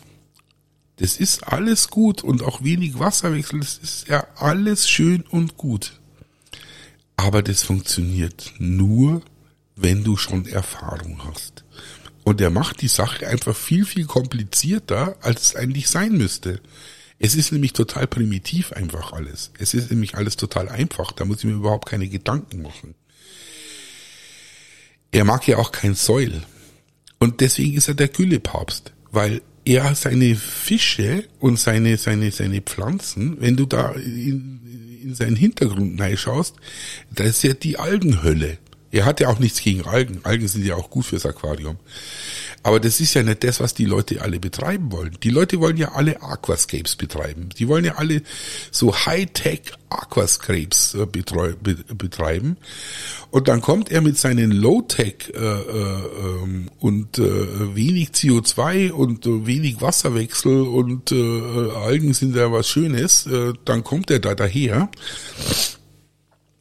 Das 0.98 1.18
ist 1.18 1.48
alles 1.48 1.90
gut 1.90 2.24
und 2.24 2.42
auch 2.42 2.64
wenig 2.64 3.00
Wasserwechsel, 3.00 3.60
das 3.60 3.78
ist 3.78 4.08
ja 4.08 4.26
alles 4.36 4.90
schön 4.90 5.22
und 5.24 5.58
gut. 5.58 6.00
Aber 7.18 7.42
das 7.42 7.64
funktioniert 7.64 8.54
nur, 8.58 9.22
wenn 9.76 10.04
du 10.04 10.16
schon 10.18 10.46
Erfahrung 10.46 11.22
hast. 11.26 11.64
Und 12.24 12.42
er 12.42 12.50
macht 12.50 12.82
die 12.82 12.88
Sache 12.88 13.28
einfach 13.28 13.56
viel, 13.56 13.86
viel 13.86 14.06
komplizierter, 14.06 15.16
als 15.22 15.44
es 15.44 15.56
eigentlich 15.56 15.90
sein 15.90 16.14
müsste. 16.14 16.62
Es 17.20 17.36
ist 17.36 17.52
nämlich 17.52 17.74
total 17.74 18.08
primitiv 18.08 18.74
einfach 18.74 19.14
alles. 19.14 19.52
Es 19.60 19.74
ist 19.74 19.92
nämlich 19.92 20.16
alles 20.16 20.36
total 20.36 20.68
einfach. 20.70 21.12
Da 21.12 21.24
muss 21.24 21.40
ich 21.40 21.46
mir 21.46 21.54
überhaupt 21.54 21.88
keine 21.88 22.10
Gedanken 22.10 22.62
machen. 22.62 22.96
Er 25.16 25.24
mag 25.24 25.48
ja 25.48 25.60
auch 25.60 25.72
kein 25.72 25.96
Säul. 25.96 26.44
Und 27.20 27.40
deswegen 27.40 27.78
ist 27.78 27.88
er 27.88 27.94
der 27.94 28.10
Güllepapst. 28.10 28.92
Weil 29.12 29.42
er 29.64 29.96
seine 29.96 30.36
Fische 30.36 31.24
und 31.40 31.58
seine, 31.58 31.96
seine, 31.96 32.32
seine 32.32 32.60
Pflanzen, 32.60 33.40
wenn 33.40 33.56
du 33.56 33.66
da 33.66 33.94
in, 33.94 35.00
in 35.02 35.16
seinen 35.16 35.38
Hintergrund 35.38 36.02
schaust, 36.20 36.56
da 37.12 37.24
ist 37.24 37.44
ja 37.44 37.54
die 37.54 37.80
Algenhölle. 37.80 38.58
Er 38.96 39.04
hat 39.04 39.20
ja 39.20 39.28
auch 39.28 39.40
nichts 39.40 39.62
gegen 39.62 39.84
Algen. 39.86 40.22
Algen 40.24 40.48
sind 40.48 40.66
ja 40.66 40.76
auch 40.76 40.90
gut 40.90 41.06
fürs 41.06 41.26
Aquarium. 41.26 41.76
Aber 42.64 42.80
das 42.80 43.02
ist 43.02 43.14
ja 43.14 43.24
nicht 43.24 43.44
das, 43.44 43.60
was 43.60 43.74
die 43.74 43.84
Leute 43.84 44.22
alle 44.22 44.40
betreiben 44.40 44.90
wollen. 44.94 45.18
Die 45.22 45.32
Leute 45.32 45.60
wollen 45.60 45.76
ja 45.76 45.92
alle 45.92 46.24
Aquascapes 46.24 46.96
betreiben. 46.96 47.50
Die 47.60 47.68
wollen 47.68 47.84
ja 47.84 47.96
alle 47.96 48.22
so 48.72 48.96
Hightech 48.96 49.74
Aquascapes 49.90 50.96
äh, 50.96 51.06
betreiben. 51.06 52.56
Und 53.32 53.50
dann 53.50 53.60
kommt 53.60 53.92
er 53.92 54.00
mit 54.00 54.18
seinen 54.18 54.52
Low-Tech 54.52 55.34
äh, 55.34 55.40
äh, 55.40 56.44
ähm, 56.44 56.72
und 56.80 57.20
äh, 57.20 57.76
wenig 57.76 58.12
CO2 58.12 58.92
und 58.92 59.26
äh, 59.26 59.46
wenig 59.46 59.82
Wasserwechsel 59.82 60.62
und 60.62 61.12
äh, 61.12 61.72
Algen 61.84 62.14
sind 62.14 62.34
ja 62.34 62.50
was 62.50 62.70
Schönes. 62.70 63.28
Dann 63.66 63.84
kommt 63.84 64.10
er 64.10 64.20
da 64.20 64.36
daher 64.36 64.90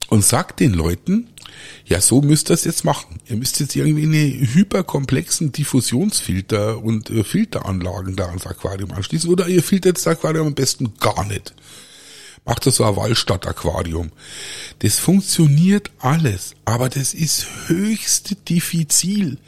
und 0.09 0.25
sagt 0.25 0.61
den 0.61 0.75
Leuten, 0.75 1.29
ja, 1.87 2.01
so 2.01 2.23
müsst 2.23 2.51
ihr 2.51 2.55
es 2.55 2.65
jetzt 2.65 2.85
machen. 2.85 3.21
Ihr 3.27 3.37
müsst 3.37 3.61
jetzt 3.61 3.77
irgendwie 3.77 4.05
eine 4.05 4.55
hyperkomplexen 4.55 5.53
Diffusionsfilter 5.53 6.83
und 6.83 7.11
äh, 7.11 7.25
Filteranlagen 7.25 8.17
da 8.17 8.27
ans 8.27 8.47
Aquarium 8.47 8.93
anschließen 8.93 9.31
oder 9.31 9.49
ihr 9.49 9.63
filtert 9.63 9.97
das 9.99 10.07
Aquarium 10.07 10.49
am 10.49 10.55
besten 10.55 10.95
gar 10.99 11.25
nicht. 11.25 11.55
Macht 12.47 12.67
das 12.67 12.77
so 12.77 12.85
ein 12.85 12.97
Wallstadt-Aquarium. 12.97 14.13
Das 14.81 14.99
funktioniert 14.99 15.91
alles, 15.99 16.55
aber 16.65 16.89
das 16.91 17.15
ist 17.15 17.47
höchst 17.69 18.49
diffizil. 18.49 19.39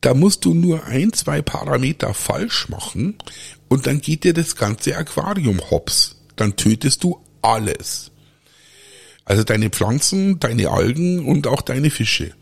Da 0.00 0.14
musst 0.14 0.44
du 0.44 0.54
nur 0.54 0.84
ein, 0.84 1.12
zwei 1.12 1.42
Parameter 1.42 2.14
falsch 2.14 2.68
machen 2.68 3.16
und 3.68 3.86
dann 3.86 4.00
geht 4.00 4.24
dir 4.24 4.34
das 4.34 4.56
ganze 4.56 4.96
Aquarium 4.96 5.60
hops. 5.70 6.16
Dann 6.36 6.56
tötest 6.56 7.04
du 7.04 7.20
alles. 7.42 8.09
Also 9.30 9.44
deine 9.44 9.70
Pflanzen, 9.70 10.40
deine 10.40 10.72
Algen 10.72 11.24
und 11.24 11.46
auch 11.46 11.62
deine 11.62 11.90
Fische. 11.90 12.34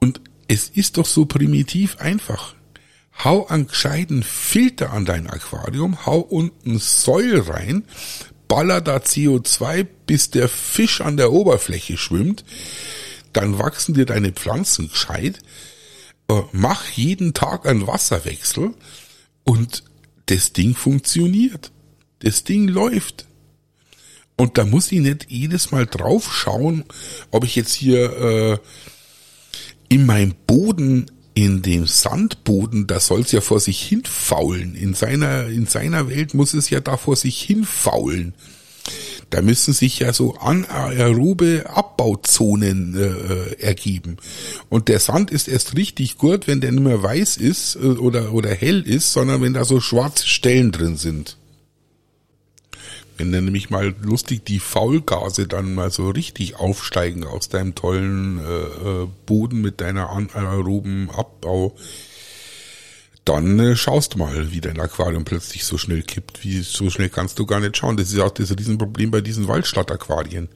Und 0.00 0.20
es 0.48 0.68
ist 0.68 0.96
doch 0.96 1.06
so 1.06 1.24
primitiv 1.24 1.98
einfach. 1.98 2.56
Hau 3.22 3.46
einen 3.46 3.68
gescheiten 3.68 4.24
Filter 4.24 4.92
an 4.92 5.04
dein 5.04 5.28
Aquarium, 5.30 6.04
hau 6.04 6.18
unten 6.18 6.80
Säul 6.80 7.42
rein, 7.42 7.84
baller 8.48 8.80
da 8.80 8.96
CO2, 8.96 9.86
bis 10.04 10.30
der 10.30 10.48
Fisch 10.48 11.00
an 11.00 11.16
der 11.16 11.30
Oberfläche 11.30 11.96
schwimmt, 11.96 12.44
dann 13.32 13.60
wachsen 13.60 13.94
dir 13.94 14.04
deine 14.04 14.32
Pflanzen 14.32 14.88
gescheit, 14.88 15.38
äh, 16.26 16.42
mach 16.50 16.88
jeden 16.88 17.34
Tag 17.34 17.68
einen 17.68 17.86
Wasserwechsel 17.86 18.74
und 19.44 19.84
das 20.26 20.52
Ding 20.52 20.74
funktioniert. 20.74 21.70
Das 22.18 22.42
Ding 22.42 22.66
läuft. 22.66 23.26
Und 24.42 24.58
da 24.58 24.64
muss 24.64 24.90
ich 24.90 24.98
nicht 24.98 25.26
jedes 25.30 25.70
Mal 25.70 25.86
drauf 25.86 26.34
schauen, 26.34 26.82
ob 27.30 27.44
ich 27.44 27.54
jetzt 27.54 27.74
hier 27.74 28.12
äh, 28.12 28.58
in 29.88 30.04
meinem 30.04 30.34
Boden, 30.48 31.06
in 31.32 31.62
dem 31.62 31.86
Sandboden, 31.86 32.88
da 32.88 32.98
soll 32.98 33.20
es 33.20 33.30
ja 33.30 33.40
vor 33.40 33.60
sich 33.60 33.80
hin 33.80 34.02
faulen. 34.04 34.74
In 34.74 34.94
seiner, 34.94 35.46
in 35.46 35.66
seiner 35.66 36.10
Welt 36.10 36.34
muss 36.34 36.54
es 36.54 36.70
ja 36.70 36.80
da 36.80 36.96
vor 36.96 37.14
sich 37.14 37.40
hin 37.40 37.62
faulen. 37.62 38.34
Da 39.30 39.42
müssen 39.42 39.72
sich 39.74 40.00
ja 40.00 40.12
so 40.12 40.34
anaerobe 40.34 41.66
Abbauzonen 41.72 42.96
äh, 42.96 43.62
ergeben. 43.62 44.16
Und 44.68 44.88
der 44.88 44.98
Sand 44.98 45.30
ist 45.30 45.46
erst 45.46 45.76
richtig 45.76 46.18
gut, 46.18 46.48
wenn 46.48 46.60
der 46.60 46.72
nicht 46.72 46.82
mehr 46.82 47.00
weiß 47.00 47.36
ist 47.36 47.76
äh, 47.76 47.78
oder, 47.78 48.32
oder 48.32 48.52
hell 48.52 48.80
ist, 48.80 49.12
sondern 49.12 49.40
wenn 49.40 49.54
da 49.54 49.64
so 49.64 49.78
schwarze 49.78 50.26
Stellen 50.26 50.72
drin 50.72 50.96
sind. 50.96 51.36
Wenn 53.22 53.30
dann 53.30 53.44
nämlich 53.44 53.70
mal 53.70 53.94
lustig 54.02 54.44
die 54.44 54.58
Faulgase 54.58 55.46
dann 55.46 55.76
mal 55.76 55.92
so 55.92 56.10
richtig 56.10 56.56
aufsteigen 56.56 57.22
aus 57.22 57.48
deinem 57.48 57.76
tollen 57.76 58.40
äh, 58.40 58.42
äh, 58.42 59.08
Boden 59.26 59.60
mit 59.60 59.80
deiner 59.80 60.10
anaeroben 60.10 61.08
Abbau, 61.08 61.76
dann 63.24 63.60
äh, 63.60 63.76
schaust 63.76 64.16
mal, 64.16 64.50
wie 64.50 64.60
dein 64.60 64.80
Aquarium 64.80 65.24
plötzlich 65.24 65.62
so 65.64 65.78
schnell 65.78 66.02
kippt. 66.02 66.42
Wie 66.42 66.62
so 66.62 66.90
schnell 66.90 67.10
kannst 67.10 67.38
du 67.38 67.46
gar 67.46 67.60
nicht 67.60 67.76
schauen. 67.76 67.96
Das 67.96 68.12
ist 68.12 68.18
auch 68.18 68.30
das 68.30 68.50
Riesenproblem 68.58 69.12
bei 69.12 69.20
diesen 69.20 69.46
Waldstadt-Aquarien. 69.46 70.48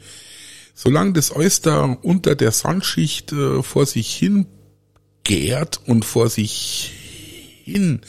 Solange 0.75 1.13
das 1.13 1.37
Oyster 1.37 1.97
unter 2.03 2.35
der 2.35 2.51
Sandschicht 2.51 3.31
äh, 3.31 3.63
vor 3.63 3.87
sich 3.87 4.13
hin 4.13 4.47
gärt 5.23 5.83
und 5.87 6.05
vor 6.05 6.29
sich 6.31 6.91
hin 7.63 8.01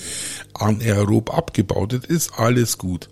anaerob 0.56 1.32
abgebaut 1.32 1.94
ist, 1.94 2.34
alles 2.40 2.80
gut 2.80 3.08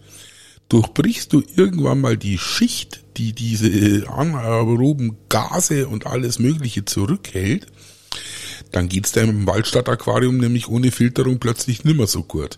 durchbrichst 0.69 1.31
du 1.33 1.43
irgendwann 1.55 2.01
mal 2.01 2.17
die 2.17 2.37
Schicht, 2.37 3.03
die 3.17 3.33
diese 3.33 4.09
anaeroben 4.09 5.17
Gase 5.29 5.87
und 5.87 6.07
alles 6.07 6.39
Mögliche 6.39 6.85
zurückhält, 6.85 7.67
dann 8.71 8.89
geht's 8.89 9.11
deinem 9.11 9.47
Waldstadtaquarium 9.47 10.37
nämlich 10.37 10.67
ohne 10.67 10.91
Filterung 10.91 11.39
plötzlich 11.39 11.83
nimmer 11.83 12.07
so 12.07 12.23
gut. 12.23 12.57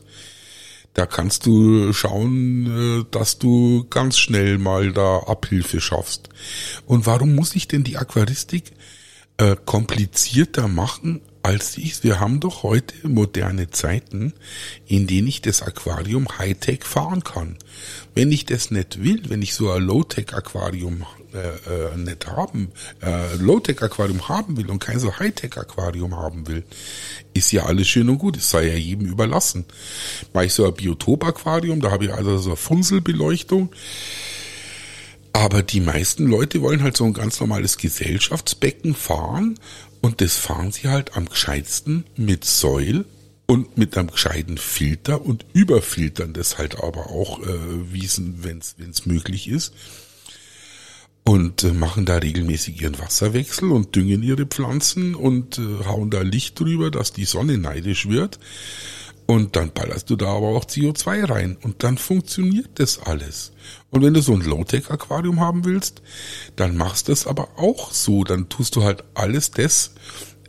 Da 0.94 1.06
kannst 1.06 1.46
du 1.46 1.94
schauen, 1.94 3.02
äh, 3.02 3.06
dass 3.12 3.38
du 3.38 3.86
ganz 3.90 4.18
schnell 4.18 4.58
mal 4.58 4.94
da 4.94 5.20
Abhilfe 5.20 5.80
schaffst. 5.80 6.30
Und 6.88 7.06
warum 7.06 7.36
muss 7.36 7.56
ich 7.56 7.68
denn 7.68 7.84
die 7.84 7.98
Aquaristik 7.98 8.72
äh, 9.38 9.56
komplizierter 9.64 10.68
machen, 10.68 11.22
als 11.48 11.72
dies. 11.72 12.04
Wir 12.04 12.20
haben 12.20 12.42
doch 12.42 12.64
heute 12.64 13.08
moderne 13.08 13.70
Zeiten, 13.70 14.34
in 14.86 15.08
denen 15.08 15.30
ich 15.30 15.42
das 15.42 15.62
Aquarium 15.62 16.28
Hightech 16.38 16.84
fahren 16.84 17.24
kann. 17.24 17.58
Wenn 18.14 18.34
ich 18.34 18.46
das 18.46 18.70
nicht 18.70 19.02
will, 19.02 19.22
wenn 19.30 19.42
ich 19.42 19.54
so 19.54 19.72
ein 19.72 19.82
Low-Tech-Aquarium 19.84 21.06
äh, 21.34 21.94
äh, 21.94 21.98
nicht 21.98 22.28
haben, 22.28 22.74
äh, 23.02 23.36
Low-Tech-Aquarium 23.38 24.28
haben 24.28 24.58
will 24.58 24.70
und 24.70 24.80
kein 24.80 25.00
so 25.00 25.18
Hightech-Aquarium 25.18 26.18
haben 26.18 26.48
will, 26.50 26.66
ist 27.34 27.54
ja 27.54 27.66
alles 27.66 27.88
schön 27.88 28.10
und 28.10 28.18
gut. 28.18 28.36
Es 28.36 28.50
sei 28.50 28.68
ja 28.68 28.76
jedem 28.76 29.08
überlassen. 29.08 29.64
Mache 30.34 30.48
ich 30.48 30.54
so 30.54 30.68
ein 30.68 30.74
Biotop-Aquarium, 30.74 31.80
da 31.80 31.92
habe 31.92 32.06
ich 32.06 32.14
also 32.14 32.38
so 32.40 32.50
eine 32.50 32.58
Funselbeleuchtung. 32.58 33.70
Aber 35.32 35.62
die 35.62 35.82
meisten 35.82 36.26
Leute 36.26 36.62
wollen 36.62 36.82
halt 36.82 36.98
so 36.98 37.06
ein 37.06 37.14
ganz 37.14 37.40
normales 37.40 37.78
Gesellschaftsbecken 37.78 38.96
fahren 38.96 39.60
und 40.02 40.22
das 40.22 40.38
fahren 40.38 40.72
sie 40.72 40.88
halt 40.88 41.16
am 41.16 41.28
gescheitsten 41.28 42.06
mit 42.16 42.46
Säul 42.46 43.06
und 43.48 43.78
mit 43.78 43.98
einem 43.98 44.12
gescheiten 44.12 44.58
Filter 44.58 45.26
und 45.26 45.46
überfiltern 45.54 46.34
das 46.34 46.58
halt 46.58 46.84
aber 46.84 47.08
auch 47.08 47.42
äh, 47.42 47.94
Wiesen, 47.94 48.44
wenn 48.44 48.60
es 48.60 49.06
möglich 49.06 49.48
ist. 49.48 49.74
Und 51.24 51.64
äh, 51.64 51.74
machen 51.74 52.06
da 52.06 52.18
regelmäßig 52.18 52.82
ihren 52.82 53.00
Wasserwechsel 53.00 53.72
und 53.72 53.96
düngen 53.96 54.24
ihre 54.24 54.46
Pflanzen 54.46 55.16
und 55.16 55.58
äh, 55.58 55.86
hauen 55.86 56.10
da 56.10 56.22
Licht 56.22 56.60
drüber, 56.60 56.92
dass 56.92 57.12
die 57.12 57.26
Sonne 57.26 57.58
neidisch 57.58 58.08
wird. 58.08 58.40
Und 59.28 59.58
dann 59.58 59.72
ballerst 59.74 60.10
du 60.10 60.16
da 60.16 60.28
aber 60.28 60.48
auch 60.48 60.64
CO2 60.64 61.30
rein 61.30 61.58
und 61.62 61.84
dann 61.84 61.98
funktioniert 61.98 62.70
das 62.76 63.00
alles. 63.00 63.52
Und 63.90 64.02
wenn 64.02 64.14
du 64.14 64.22
so 64.22 64.34
ein 64.34 64.42
Low-Tech-Aquarium 64.42 65.42
haben 65.42 65.66
willst, 65.66 66.02
dann 66.56 66.78
machst 66.78 67.10
du 67.10 67.12
es 67.12 67.28
aber 67.28 67.50
auch 67.58 67.92
so. 67.92 68.24
Dann 68.24 68.48
tust 68.48 68.78
du 68.78 68.84
halt 68.84 69.04
alles 69.16 69.52
das 69.52 69.92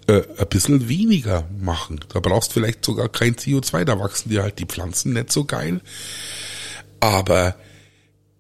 äh, 0.07 0.23
ein 0.39 0.49
bisschen 0.49 0.89
weniger 0.89 1.49
machen. 1.61 1.99
Da 2.09 2.21
brauchst 2.21 2.51
du 2.51 2.55
vielleicht 2.55 2.85
sogar 2.85 3.09
kein 3.09 3.35
CO2, 3.35 3.85
da 3.85 3.99
wachsen 3.99 4.31
dir 4.31 4.45
halt 4.45 4.61
die 4.61 4.67
Pflanzen 4.67 5.13
nicht 5.13 5.33
so 5.33 5.45
geil. 5.45 5.81
Aber 7.01 7.57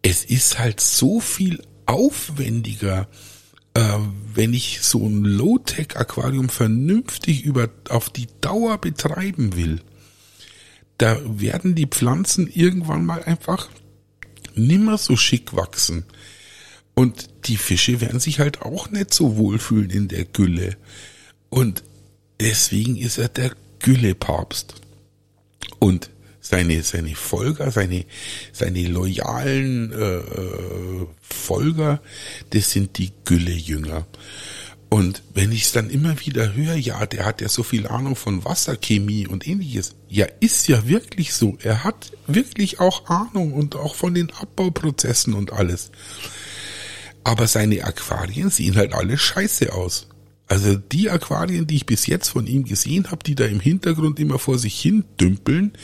es 0.03 0.25
ist 0.25 0.61
halt 0.61 0.81
so 0.81 1.19
viel 1.19 1.63
aufwendiger, 1.87 3.09
äh, 3.75 3.83
wenn 4.35 4.55
ich 4.55 4.83
so 4.83 5.05
ein 5.05 5.25
Low-Tech-Aquarium 5.25 6.49
vernünftig 6.49 7.45
über, 7.45 7.69
auf 7.89 8.09
die 8.09 8.29
Dauer 8.41 8.79
betreiben 8.79 9.57
will. 9.57 9.81
Da 10.99 11.19
werden 11.25 11.75
die 11.75 11.87
Pflanzen 11.87 12.49
irgendwann 12.49 13.07
mal 13.07 13.23
einfach 13.23 13.69
nimmer 14.55 14.99
so 14.99 15.17
schick 15.17 15.55
wachsen. 15.55 16.05
Und 16.95 17.29
die 17.47 17.57
Fische 17.57 18.01
werden 18.01 18.19
sich 18.19 18.41
halt 18.41 18.63
auch 18.63 18.91
nicht 18.91 19.15
so 19.15 19.37
wohlfühlen 19.37 19.91
in 19.91 20.09
der 20.09 20.25
Gülle. 20.25 20.77
Und 21.49 21.85
deswegen 22.41 22.97
ist 22.97 23.19
er 23.19 23.29
der 23.29 23.53
Güllepapst. 23.79 24.75
Und 25.79 26.11
seine, 26.41 26.83
seine 26.83 27.15
Folger, 27.15 27.71
seine, 27.71 28.05
seine 28.53 28.87
loyalen 28.89 29.93
äh, 29.93 30.17
äh, 30.17 31.07
Folger, 31.21 32.03
das 32.51 32.71
sind 32.71 32.99
die 32.99 33.13
Güllejünger. 33.25 34.07
Und 34.91 35.23
wenn 35.35 35.53
ich 35.53 35.65
es 35.65 35.73
dann 35.73 35.91
immer 35.91 36.19
wieder 36.21 36.55
höre, 36.55 36.77
ja, 36.77 37.05
der 37.05 37.27
hat 37.27 37.43
ja 37.43 37.49
so 37.49 37.63
viel 37.63 37.87
Ahnung 37.87 38.17
von 38.17 38.45
Wasserchemie 38.45 39.27
und 39.27 39.47
ähnliches. 39.47 39.95
Ja, 40.09 40.27
ist 40.41 40.67
ja 40.67 40.89
wirklich 40.89 41.35
so. 41.35 41.59
Er 41.63 41.85
hat 41.85 42.13
wirklich 42.27 42.81
auch 42.81 43.07
Ahnung 43.07 43.53
und 43.53 43.77
auch 43.77 43.95
von 43.95 44.15
den 44.15 44.31
Abbauprozessen 44.31 45.35
und 45.35 45.53
alles. 45.53 45.91
Aber 47.23 47.47
seine 47.47 47.85
Aquarien 47.85 48.49
sehen 48.49 48.77
halt 48.77 48.95
alle 48.95 49.19
scheiße 49.19 49.75
aus. 49.75 50.09
Also 50.47 50.77
die 50.77 51.11
Aquarien, 51.11 51.67
die 51.67 51.77
ich 51.77 51.87
bis 51.87 52.07
jetzt 52.07 52.29
von 52.29 52.47
ihm 52.47 52.65
gesehen 52.65 53.11
habe, 53.11 53.23
die 53.23 53.35
da 53.35 53.45
im 53.45 53.61
Hintergrund 53.61 54.19
immer 54.19 54.39
vor 54.39 54.59
sich 54.59 54.81
hin 54.81 55.05
dümpeln, 55.21 55.75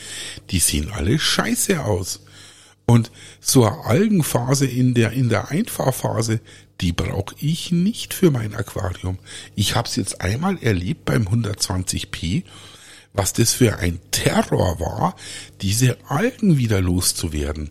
die 0.49 0.57
sehen 0.57 0.89
alle 0.91 1.19
scheiße 1.19 1.83
aus. 1.85 2.24
Und 2.85 3.11
eine 3.55 3.85
Algenphase 3.85 4.67
in 4.67 4.93
der, 4.93 5.11
in 5.11 5.29
der 5.29 5.49
Einfahrphase, 5.49 6.39
die 6.81 6.91
brauche 6.91 7.35
ich 7.39 7.71
nicht 7.71 8.13
für 8.13 8.31
mein 8.31 8.53
Aquarium. 8.53 9.17
Ich 9.55 9.75
habe 9.75 9.87
es 9.87 9.95
jetzt 9.95 10.21
einmal 10.21 10.57
erlebt 10.61 11.05
beim 11.05 11.27
120p, 11.27 12.43
was 13.13 13.33
das 13.33 13.53
für 13.53 13.79
ein 13.79 13.99
Terror 14.11 14.79
war, 14.79 15.15
diese 15.61 15.97
Algen 16.07 16.57
wieder 16.57 16.81
loszuwerden. 16.81 17.69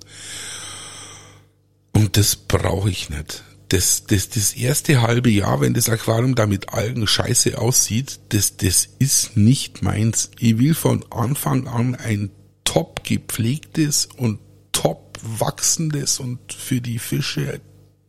Und 1.92 2.16
das 2.16 2.34
brauche 2.34 2.90
ich 2.90 3.10
nicht 3.10 3.44
das, 3.74 4.04
das, 4.06 4.28
das 4.28 4.52
erste 4.52 5.02
halbe 5.02 5.30
Jahr, 5.30 5.60
wenn 5.60 5.74
das 5.74 5.88
Aquarium 5.88 6.36
da 6.36 6.46
mit 6.46 6.72
Algen 6.72 7.06
scheiße 7.06 7.58
aussieht, 7.58 8.20
das, 8.28 8.56
das 8.56 8.88
ist 8.98 9.36
nicht 9.36 9.82
meins. 9.82 10.30
Ich 10.38 10.58
will 10.58 10.74
von 10.74 11.04
Anfang 11.10 11.66
an 11.66 11.96
ein 11.96 12.30
top 12.62 13.02
gepflegtes 13.02 14.06
und 14.16 14.38
top 14.70 15.03
wachsendes 15.24 16.20
und 16.20 16.52
für 16.52 16.80
die 16.80 16.98
Fische 16.98 17.60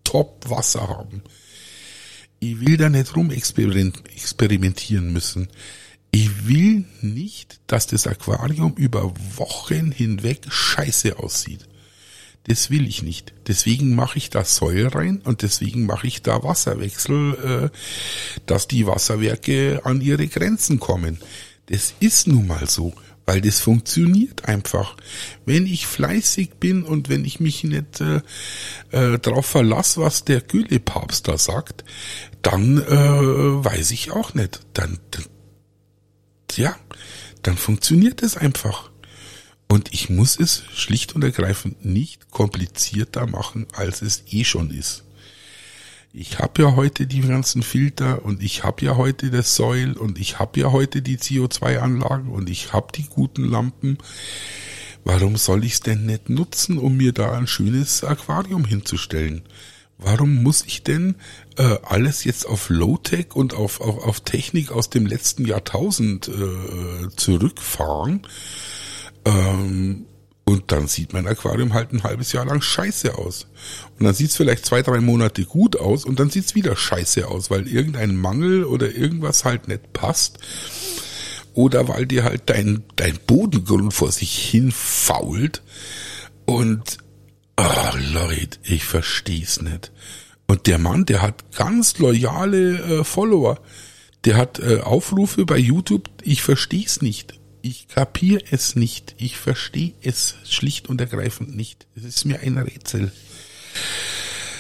top 0.04 0.50
Wasser 0.50 0.88
haben. 0.88 1.24
Ich 2.40 2.60
will 2.60 2.78
da 2.78 2.90
nicht 2.90 3.16
rum 3.16 3.32
experimentieren 3.32 5.12
müssen. 5.12 5.48
Ich 6.12 6.48
will 6.48 6.86
nicht, 7.02 7.60
dass 7.68 7.88
das 7.88 8.08
Aquarium 8.08 8.74
über 8.76 9.14
Wochen 9.36 9.92
hinweg 9.92 10.42
scheiße 10.48 11.20
aussieht. 11.20 11.68
Das 12.48 12.70
will 12.70 12.88
ich 12.88 13.02
nicht. 13.02 13.34
Deswegen 13.48 13.96
mache 13.96 14.18
ich 14.18 14.30
da 14.30 14.46
Säure 14.46 14.94
rein 14.94 15.22
und 15.24 15.42
deswegen 15.42 15.86
mache 15.86 16.08
ich 16.08 16.22
da 16.22 16.44
Wasserwechsel, 16.44 17.72
äh, 17.74 17.78
dass 18.46 18.68
die 18.68 18.86
Wasserwerke 18.86 19.82
an 19.84 20.00
ihre 20.00 20.28
Grenzen 20.28 20.80
kommen. 20.80 21.18
Das 21.66 21.96
ist 22.00 22.28
nun 22.28 22.46
mal 22.46 22.70
so, 22.70 22.94
weil 23.26 23.42
das 23.42 23.60
funktioniert 23.60 24.46
einfach. 24.46 24.96
Wenn 25.46 25.66
ich 25.66 25.88
fleißig 25.88 26.56
bin 26.60 26.84
und 26.84 27.10
wenn 27.10 27.26
ich 27.26 27.40
mich 27.40 27.64
nicht 27.64 28.02
äh, 28.02 28.22
äh, 28.92 29.20
darauf 29.20 29.46
verlasse, 29.46 30.02
was 30.02 30.26
der 30.26 30.42
Güllepapst 30.42 31.28
da 31.28 31.38
sagt, 31.38 31.84
dann 32.42 32.78
äh, 32.78 33.66
weiß 33.66 33.92
ich 33.92 34.12
auch 34.12 34.34
nicht. 34.34 34.62
Dann, 34.74 35.00
dann 35.12 35.26
ja, 36.56 36.76
dann 37.42 37.58
funktioniert 37.58 38.22
es 38.22 38.38
einfach. 38.38 38.92
Und 39.68 39.94
ich 39.94 40.10
muss 40.10 40.40
es 40.40 40.64
schlicht 40.74 41.16
und 41.16 41.24
ergreifend 41.24 41.84
nicht 41.84 42.30
komplizierter 42.30 43.26
machen, 43.26 43.66
als 43.74 44.02
es 44.02 44.24
eh 44.30 44.44
schon 44.44 44.70
ist. 44.70 45.04
Ich 46.18 46.40
habe 46.40 46.62
ja 46.62 46.76
heute 46.78 47.08
die 47.08 47.20
ganzen 47.20 47.62
Filter 47.62 48.24
und 48.24 48.42
ich 48.42 48.64
habe 48.64 48.86
ja 48.86 48.96
heute 48.96 49.32
das 49.32 49.58
Säul 49.58 49.98
und 49.98 50.18
ich 50.18 50.40
habe 50.40 50.58
ja 50.62 50.72
heute 50.72 51.02
die 51.02 51.18
CO2-Anlagen 51.18 52.30
und 52.30 52.50
ich 52.50 52.72
habe 52.72 52.88
die 52.96 53.04
guten 53.04 53.44
Lampen. 53.44 53.98
Warum 55.04 55.36
soll 55.36 55.66
ich 55.66 55.74
es 55.74 55.80
denn 55.82 56.06
nicht 56.06 56.30
nutzen, 56.30 56.78
um 56.78 56.96
mir 56.96 57.12
da 57.12 57.34
ein 57.34 57.48
schönes 57.48 58.06
Aquarium 58.06 58.64
hinzustellen? 58.64 59.42
Warum 59.98 60.42
muss 60.42 60.64
ich 60.66 60.84
denn 60.84 61.16
äh, 61.58 61.80
alles 61.84 62.24
jetzt 62.24 62.48
auf 62.48 62.70
Low-Tech 62.70 63.36
und 63.36 63.54
auf, 63.54 63.82
auf, 63.82 64.02
auf 64.02 64.22
Technik 64.22 64.72
aus 64.72 64.90
dem 64.90 65.06
letzten 65.06 65.44
Jahrtausend 65.44 66.30
äh, 66.30 67.10
zurückfahren? 67.18 68.22
Ähm, 69.26 70.06
und 70.48 70.72
dann 70.72 70.88
sieht 70.88 71.12
mein 71.12 71.28
Aquarium 71.28 71.74
halt 71.74 71.92
ein 71.92 72.04
halbes 72.04 72.32
Jahr 72.32 72.46
lang 72.46 72.62
scheiße 72.62 73.18
aus. 73.18 73.48
Und 73.98 74.06
dann 74.06 74.14
sieht's 74.14 74.38
vielleicht 74.38 74.66
zwei, 74.66 74.84
drei 74.84 75.00
Monate 75.02 75.44
gut 75.44 75.76
aus 75.76 76.06
und 76.06 76.20
dann 76.20 76.30
sieht's 76.30 76.54
wieder 76.54 76.76
scheiße 76.76 77.28
aus, 77.28 77.50
weil 77.50 77.68
irgendein 77.68 78.16
Mangel 78.16 78.64
oder 78.64 78.94
irgendwas 78.94 79.44
halt 79.44 79.68
nicht 79.68 79.92
passt. 79.92 80.38
Oder 81.56 81.88
weil 81.88 82.06
dir 82.06 82.24
halt 82.24 82.44
dein, 82.46 82.84
dein 82.96 83.18
Bodengrund 83.26 83.92
vor 83.92 84.12
sich 84.12 84.38
hin 84.38 84.72
fault. 84.72 85.64
Und, 86.46 87.00
ah, 87.56 87.94
oh 87.94 87.98
Leute, 88.14 88.60
ich 88.62 88.86
versteh's 88.86 89.62
nicht. 89.62 89.92
Und 90.46 90.68
der 90.68 90.78
Mann, 90.78 91.06
der 91.06 91.24
hat 91.24 91.52
ganz 91.56 91.98
loyale 91.98 93.00
äh, 93.00 93.04
Follower. 93.04 93.60
Der 94.26 94.38
hat 94.38 94.60
äh, 94.60 94.82
Aufrufe 94.82 95.46
bei 95.46 95.58
YouTube, 95.58 96.10
ich 96.22 96.44
versteh's 96.44 97.02
nicht. 97.02 97.40
Ich 97.68 97.88
kapiere 97.88 98.44
es 98.52 98.76
nicht. 98.76 99.16
Ich 99.18 99.38
verstehe 99.38 99.94
es 100.04 100.36
schlicht 100.48 100.88
und 100.88 101.02
ergreifend 101.02 101.56
nicht. 101.56 101.88
Es 101.96 102.04
ist 102.04 102.24
mir 102.26 102.42
ein 102.42 102.60
Rätsel. 102.60 103.12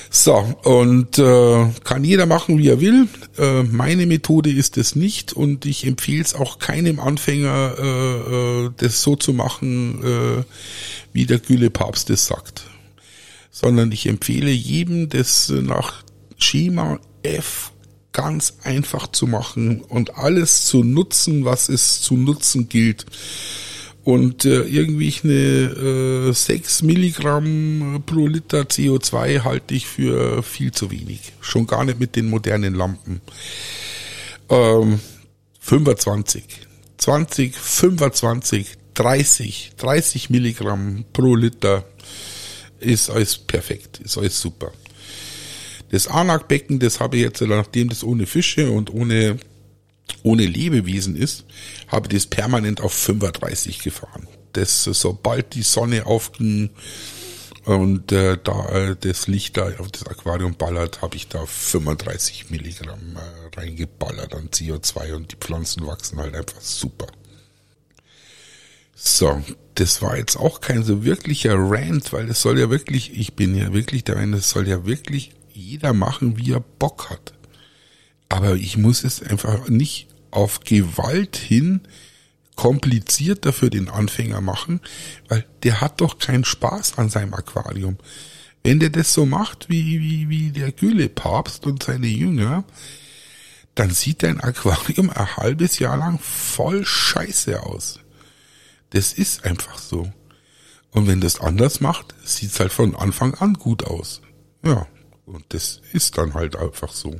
So, 0.10 0.34
und 0.63 1.20
äh, 1.20 1.70
kann 1.84 2.04
jeder 2.04 2.26
machen, 2.26 2.58
wie 2.58 2.68
er 2.68 2.82
will. 2.82 3.08
Äh, 3.38 3.62
meine 3.62 4.08
Methode 4.08 4.50
ist 4.52 4.78
es 4.78 4.96
nicht 4.96 5.34
und 5.34 5.68
ich 5.68 5.86
empfehle 5.86 6.24
es 6.24 6.34
auch 6.34 6.58
keinem 6.58 7.00
Anfänger, 7.00 7.76
äh, 7.78 8.63
äh, 8.63 8.72
das 8.76 9.04
so 9.04 9.15
zu 9.15 9.34
machen, 9.34 10.04
äh, 10.04 10.44
wie 11.13 11.28
der 11.28 11.38
Gülle 11.38 11.70
Papst 11.70 12.10
es 12.10 12.26
sagt. 12.26 12.63
Sondern 13.52 13.91
ich 13.91 14.08
empfehle 14.08 14.50
jedem, 14.50 15.10
das 15.10 15.50
nach 15.50 16.04
Schema 16.39 17.00
F 17.22 17.72
ganz 18.15 18.54
einfach 18.63 19.08
zu 19.08 19.28
machen 19.28 19.82
und 19.82 20.17
alles 20.17 20.63
zu 20.63 20.86
nutzen, 20.86 21.43
was 21.43 21.67
es 21.67 22.01
zu 22.01 22.15
nutzen 22.15 22.69
gilt. 22.69 23.06
Und 24.06 24.45
äh, 24.45 24.62
irgendwie 24.62 25.13
eine 25.23 26.30
äh, 26.30 26.32
6 26.32 26.84
Milligramm 26.84 28.04
pro 28.06 28.28
Liter 28.28 28.62
CO2 28.62 29.43
halte 29.43 29.73
ich 29.73 29.86
für 29.86 30.41
viel 30.43 30.71
zu 30.71 30.91
wenig. 30.91 31.34
Schon 31.41 31.67
gar 31.67 31.84
nicht 31.84 31.99
mit 31.99 32.15
den 32.15 32.30
modernen 32.30 32.73
Lampen. 32.73 33.19
Ähm, 34.47 35.01
25, 35.60 36.43
20, 36.97 37.54
25, 37.54 38.78
30, 38.93 39.71
30 39.75 40.30
Milligramm 40.30 41.04
pro 41.12 41.36
Liter 41.36 41.84
ist 42.80 43.10
alles 43.10 43.38
perfekt, 43.38 43.99
ist 43.99 44.17
alles 44.17 44.39
super. 44.39 44.71
Das 45.89 46.08
Anak-Becken, 46.08 46.80
das 46.80 47.00
habe 47.00 47.17
ich 47.17 47.24
jetzt, 47.24 47.41
nachdem 47.41 47.89
das 47.89 48.04
ohne 48.04 48.26
Fische 48.26 48.71
und 48.71 48.93
ohne, 48.93 49.38
ohne 50.24 50.45
Lebewesen 50.45 51.15
ist, 51.15 51.45
habe 51.88 52.08
ich 52.08 52.13
das 52.13 52.28
permanent 52.28 52.82
auf 52.82 52.93
35 52.93 53.80
gefahren. 53.80 54.28
Das, 54.54 54.84
sobald 54.84 55.54
die 55.54 55.63
Sonne 55.63 56.06
aufging 56.06 56.69
und 57.65 58.12
äh, 58.12 58.38
da 58.41 58.69
äh, 58.69 58.95
das 59.00 59.28
Licht 59.28 59.58
da 59.58 59.69
auf 59.80 59.91
das 59.91 60.06
Aquarium 60.06 60.56
ballert, 60.56 61.02
habe 61.02 61.15
ich 61.15 61.28
da 61.28 61.45
35 61.45 62.52
Milligramm 62.52 63.17
äh, 63.17 63.60
reingeballert 63.60 64.36
an 64.36 64.50
CO2 64.50 65.13
und 65.13 65.32
die 65.32 65.36
Pflanzen 65.36 65.86
wachsen 65.86 66.19
halt 66.19 66.36
einfach 66.36 66.62
super. 66.62 67.08
So, 68.93 69.43
das 69.76 70.02
war 70.02 70.17
jetzt 70.17 70.38
auch 70.38 70.62
kein 70.62 70.84
so 70.84 71.04
wirklicher 71.04 71.56
Rant, 71.58 72.13
weil 72.13 72.30
es 72.30 72.41
soll 72.41 72.60
ja 72.60 72.69
wirklich, 72.69 73.17
ich 73.17 73.36
bin 73.36 73.56
ja 73.56 73.74
wirklich 73.74 74.04
der 74.04 74.15
Meinung, 74.15 74.39
es 74.39 74.50
soll 74.50 74.67
ja 74.67 74.86
wirklich 74.86 75.32
jeder 75.75 75.91
machen, 75.91 76.38
wie 76.38 76.53
er 76.53 76.61
Bock 76.61 77.09
hat. 77.09 77.33
Aber 78.29 78.55
ich 78.55 78.77
muss 78.77 79.03
es 79.03 79.21
einfach 79.21 79.67
nicht 79.67 80.07
auf 80.31 80.61
Gewalt 80.61 81.35
hin 81.35 81.81
komplizierter 82.55 83.51
für 83.51 83.69
den 83.69 83.89
Anfänger 83.89 84.39
machen, 84.39 84.79
weil 85.27 85.45
der 85.63 85.81
hat 85.81 85.99
doch 85.99 86.17
keinen 86.17 86.45
Spaß 86.45 86.97
an 86.97 87.09
seinem 87.09 87.33
Aquarium. 87.33 87.97
Wenn 88.63 88.79
der 88.79 88.89
das 88.89 89.13
so 89.13 89.25
macht 89.25 89.67
wie, 89.67 89.99
wie, 89.99 90.29
wie 90.29 90.51
der 90.51 90.71
Gülle-Papst 90.71 91.65
und 91.65 91.83
seine 91.83 92.07
Jünger, 92.07 92.63
dann 93.75 93.89
sieht 93.89 94.23
dein 94.23 94.39
Aquarium 94.39 95.09
ein 95.09 95.35
halbes 95.35 95.79
Jahr 95.79 95.97
lang 95.97 96.19
voll 96.19 96.85
scheiße 96.85 97.61
aus. 97.61 97.99
Das 98.91 99.11
ist 99.11 99.43
einfach 99.43 99.77
so. 99.77 100.09
Und 100.91 101.07
wenn 101.07 101.19
das 101.19 101.41
anders 101.41 101.81
macht, 101.81 102.15
sieht's 102.23 102.61
halt 102.61 102.71
von 102.71 102.95
Anfang 102.95 103.33
an 103.33 103.55
gut 103.55 103.83
aus. 103.83 104.21
Ja, 104.63 104.88
und 105.25 105.43
das 105.49 105.81
ist 105.93 106.17
dann 106.17 106.33
halt 106.33 106.55
einfach 106.55 106.91
so. 106.91 107.19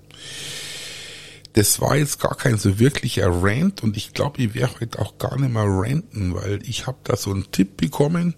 Das 1.54 1.80
war 1.80 1.96
jetzt 1.96 2.20
gar 2.20 2.36
kein 2.36 2.58
so 2.58 2.80
wirklicher 2.80 3.30
Rant 3.30 3.82
und 3.82 3.96
ich 3.96 4.14
glaube, 4.14 4.42
ich 4.42 4.54
werde 4.56 4.82
heute 4.82 5.00
auch 5.00 5.18
gar 5.18 5.40
nicht 5.40 5.54
mal 5.54 5.66
ranten, 5.68 6.36
weil 6.36 6.60
ich 6.68 6.86
habe 6.86 6.98
da 7.06 7.16
so 7.16 7.32
einen 7.32 7.50
Tipp 7.52 7.78
bekommen 7.78 8.36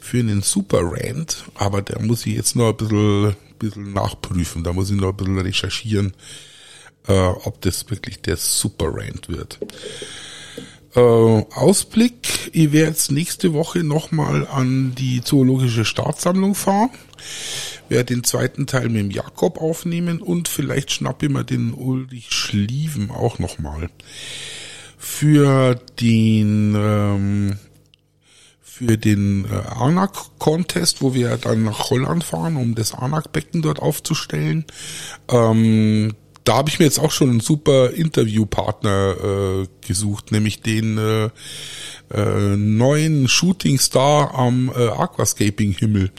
für 0.00 0.18
einen 0.18 0.40
Super 0.40 0.80
Rant, 0.82 1.44
aber 1.56 1.82
der 1.82 2.00
muss 2.00 2.24
ich 2.24 2.34
jetzt 2.34 2.56
noch 2.56 2.70
ein 2.70 2.76
bisschen, 2.76 3.36
bisschen 3.58 3.92
nachprüfen, 3.92 4.64
da 4.64 4.72
muss 4.72 4.90
ich 4.90 4.96
noch 4.96 5.10
ein 5.10 5.16
bisschen 5.16 5.38
recherchieren, 5.38 6.14
äh, 7.06 7.12
ob 7.12 7.60
das 7.60 7.90
wirklich 7.90 8.22
der 8.22 8.38
Super 8.38 8.88
Rant 8.94 9.28
wird. 9.28 9.58
Äh, 10.94 11.00
Ausblick, 11.00 12.50
ich 12.52 12.72
werde 12.72 12.92
jetzt 12.92 13.10
nächste 13.10 13.52
Woche 13.52 13.84
nochmal 13.84 14.46
an 14.46 14.94
die 14.94 15.22
Zoologische 15.22 15.84
Staatssammlung 15.84 16.54
fahren, 16.54 16.90
werde 17.88 18.14
den 18.14 18.24
zweiten 18.24 18.66
Teil 18.66 18.88
mit 18.88 19.00
dem 19.00 19.10
Jakob 19.10 19.60
aufnehmen 19.60 20.20
und 20.20 20.48
vielleicht 20.48 20.90
schnappe 20.90 21.26
ich 21.26 21.32
mir 21.32 21.44
den 21.44 21.72
Ulrich 21.72 22.30
Schlieven 22.30 23.10
auch 23.10 23.38
nochmal. 23.38 23.90
Für 24.98 25.74
den 26.00 26.74
ähm, 26.76 27.58
für 28.74 28.98
den 28.98 29.44
äh, 29.44 29.54
Anak-Contest, 29.54 31.00
wo 31.00 31.14
wir 31.14 31.36
dann 31.36 31.62
nach 31.62 31.90
Holland 31.90 32.24
fahren, 32.24 32.56
um 32.56 32.74
das 32.74 32.92
Anak-Becken 32.92 33.62
dort 33.62 33.78
aufzustellen. 33.78 34.64
Ähm, 35.28 36.14
da 36.42 36.56
habe 36.56 36.68
ich 36.68 36.80
mir 36.80 36.84
jetzt 36.84 36.98
auch 36.98 37.12
schon 37.12 37.30
einen 37.30 37.40
super 37.40 37.90
Interviewpartner 37.90 39.62
äh, 39.62 39.86
gesucht, 39.86 40.32
nämlich 40.32 40.60
den 40.60 40.98
äh, 40.98 41.30
äh, 42.12 42.56
neuen 42.56 43.28
Shooting 43.28 43.78
Star 43.78 44.34
am 44.34 44.72
äh, 44.76 44.88
Aquascaping-Himmel. 44.88 46.10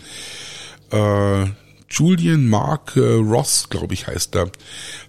Äh, 0.91 1.49
Julian 1.89 2.47
Mark 2.47 2.95
äh, 2.95 2.99
Ross, 2.99 3.69
glaube 3.69 3.93
ich, 3.93 4.07
heißt 4.07 4.35
er, 4.35 4.49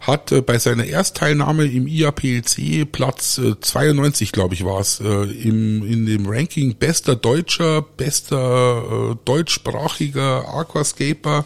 hat 0.01 0.31
äh, 0.31 0.43
bei 0.43 0.59
seiner 0.59 0.85
Erstteilnahme 0.85 1.65
im 1.65 1.87
IAPLC 1.87 2.91
Platz 2.91 3.39
äh, 3.39 3.59
92, 3.59 4.31
glaube 4.31 4.55
ich, 4.55 4.65
war 4.65 4.81
es, 4.81 5.01
äh, 5.01 5.05
im, 5.05 5.85
in 5.85 6.07
dem 6.07 6.27
Ranking 6.27 6.77
bester 6.77 7.17
Deutscher, 7.17 7.83
bester 7.83 9.12
äh, 9.12 9.17
deutschsprachiger 9.25 10.49
Aquascaper 10.55 11.45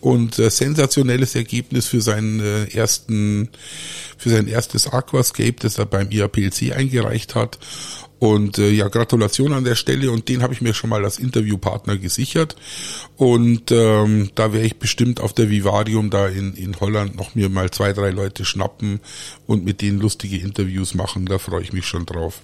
und 0.00 0.38
äh, 0.38 0.50
sensationelles 0.50 1.34
Ergebnis 1.34 1.86
für 1.86 2.00
seinen 2.00 2.40
äh, 2.40 2.64
ersten, 2.74 3.50
für 4.16 4.30
sein 4.30 4.46
erstes 4.46 4.86
Aquascape, 4.86 5.56
das 5.60 5.78
er 5.78 5.86
beim 5.86 6.10
IAPLC 6.10 6.74
eingereicht 6.74 7.34
hat. 7.34 7.58
Und 8.18 8.58
äh, 8.58 8.68
ja, 8.70 8.88
Gratulation 8.88 9.54
an 9.54 9.64
der 9.64 9.76
Stelle 9.76 10.10
und 10.10 10.28
den 10.28 10.42
habe 10.42 10.52
ich 10.52 10.60
mir 10.60 10.74
schon 10.74 10.90
mal 10.90 11.04
als 11.04 11.18
Interviewpartner 11.18 11.96
gesichert. 11.96 12.54
Und 13.16 13.72
ähm, 13.72 14.30
da 14.34 14.52
werde 14.52 14.66
ich 14.66 14.78
bestimmt 14.78 15.20
auf 15.20 15.32
der 15.32 15.48
Vivarium 15.48 16.10
da 16.10 16.28
in, 16.28 16.52
in 16.54 16.78
Holland 16.78 17.16
noch 17.16 17.34
mir 17.34 17.48
mal 17.48 17.70
zwei, 17.70 17.94
drei 17.94 18.10
Leute 18.10 18.44
schnappen 18.44 19.00
und 19.46 19.64
mit 19.64 19.80
denen 19.80 20.00
lustige 20.00 20.36
Interviews 20.36 20.92
machen. 20.92 21.24
Da 21.24 21.38
freue 21.38 21.62
ich 21.62 21.72
mich 21.72 21.86
schon 21.86 22.04
drauf. 22.04 22.42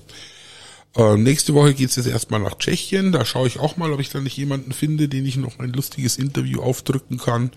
Äh, 0.96 1.16
nächste 1.16 1.52
Woche 1.54 1.74
geht's 1.74 1.96
jetzt 1.96 2.06
erstmal 2.06 2.40
nach 2.40 2.56
Tschechien. 2.56 3.12
Da 3.12 3.24
schaue 3.24 3.46
ich 3.46 3.58
auch 3.58 3.76
mal, 3.76 3.92
ob 3.92 4.00
ich 4.00 4.08
da 4.08 4.20
nicht 4.20 4.36
jemanden 4.36 4.72
finde, 4.72 5.08
den 5.08 5.26
ich 5.26 5.36
noch 5.36 5.58
ein 5.58 5.72
lustiges 5.72 6.16
Interview 6.16 6.62
aufdrücken 6.62 7.18
kann. 7.18 7.50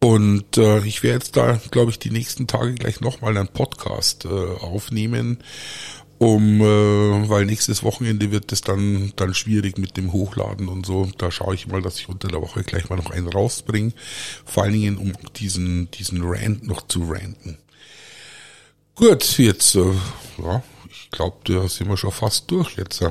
Und 0.00 0.56
äh, 0.56 0.84
ich 0.84 1.02
werde 1.02 1.24
jetzt 1.24 1.36
da, 1.36 1.60
glaube 1.70 1.90
ich, 1.90 1.98
die 1.98 2.10
nächsten 2.10 2.46
Tage 2.46 2.74
gleich 2.74 3.00
nochmal 3.00 3.36
einen 3.36 3.48
Podcast 3.48 4.24
äh, 4.24 4.28
aufnehmen, 4.28 5.38
um, 6.18 6.60
äh, 6.60 7.28
weil 7.28 7.44
nächstes 7.44 7.82
Wochenende 7.82 8.30
wird 8.30 8.52
es 8.52 8.60
dann 8.60 9.12
dann 9.16 9.34
schwierig 9.34 9.78
mit 9.78 9.96
dem 9.96 10.12
Hochladen 10.12 10.68
und 10.68 10.86
so. 10.86 11.10
Da 11.18 11.30
schaue 11.30 11.54
ich 11.54 11.66
mal, 11.66 11.82
dass 11.82 11.98
ich 11.98 12.08
unter 12.08 12.28
der 12.28 12.40
Woche 12.40 12.62
gleich 12.62 12.88
mal 12.88 12.96
noch 12.96 13.10
einen 13.10 13.28
rausbringe. 13.28 13.92
Vor 14.44 14.64
allen 14.64 14.72
Dingen, 14.74 14.98
um 14.98 15.12
diesen 15.36 15.90
diesen 15.90 16.22
Rant 16.22 16.66
noch 16.66 16.86
zu 16.86 17.02
ranten. 17.10 17.58
Gut, 18.94 19.38
jetzt 19.38 19.74
äh, 19.74 19.92
ja, 20.38 20.62
ich 21.02 21.10
glaube, 21.10 21.36
da 21.44 21.68
sind 21.68 21.88
wir 21.88 21.96
schon 21.96 22.12
fast 22.12 22.50
durch 22.50 22.76
jetzt. 22.76 23.04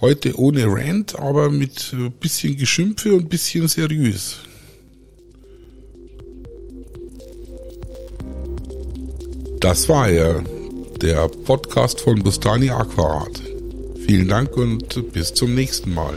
Heute 0.00 0.36
ohne 0.36 0.66
Rant, 0.66 1.18
aber 1.18 1.48
mit 1.50 1.92
ein 1.92 2.10
bisschen 2.12 2.56
Geschimpfe 2.56 3.12
und 3.14 3.22
ein 3.22 3.28
bisschen 3.28 3.68
seriös. 3.68 4.38
Das 9.60 9.88
war 9.88 10.08
er, 10.08 10.42
der 11.00 11.28
Podcast 11.28 12.00
von 12.00 12.20
Bustani 12.20 12.70
Aquarat. 12.70 13.40
Vielen 14.06 14.26
Dank 14.26 14.56
und 14.56 15.12
bis 15.12 15.32
zum 15.34 15.54
nächsten 15.54 15.94
Mal. 15.94 16.14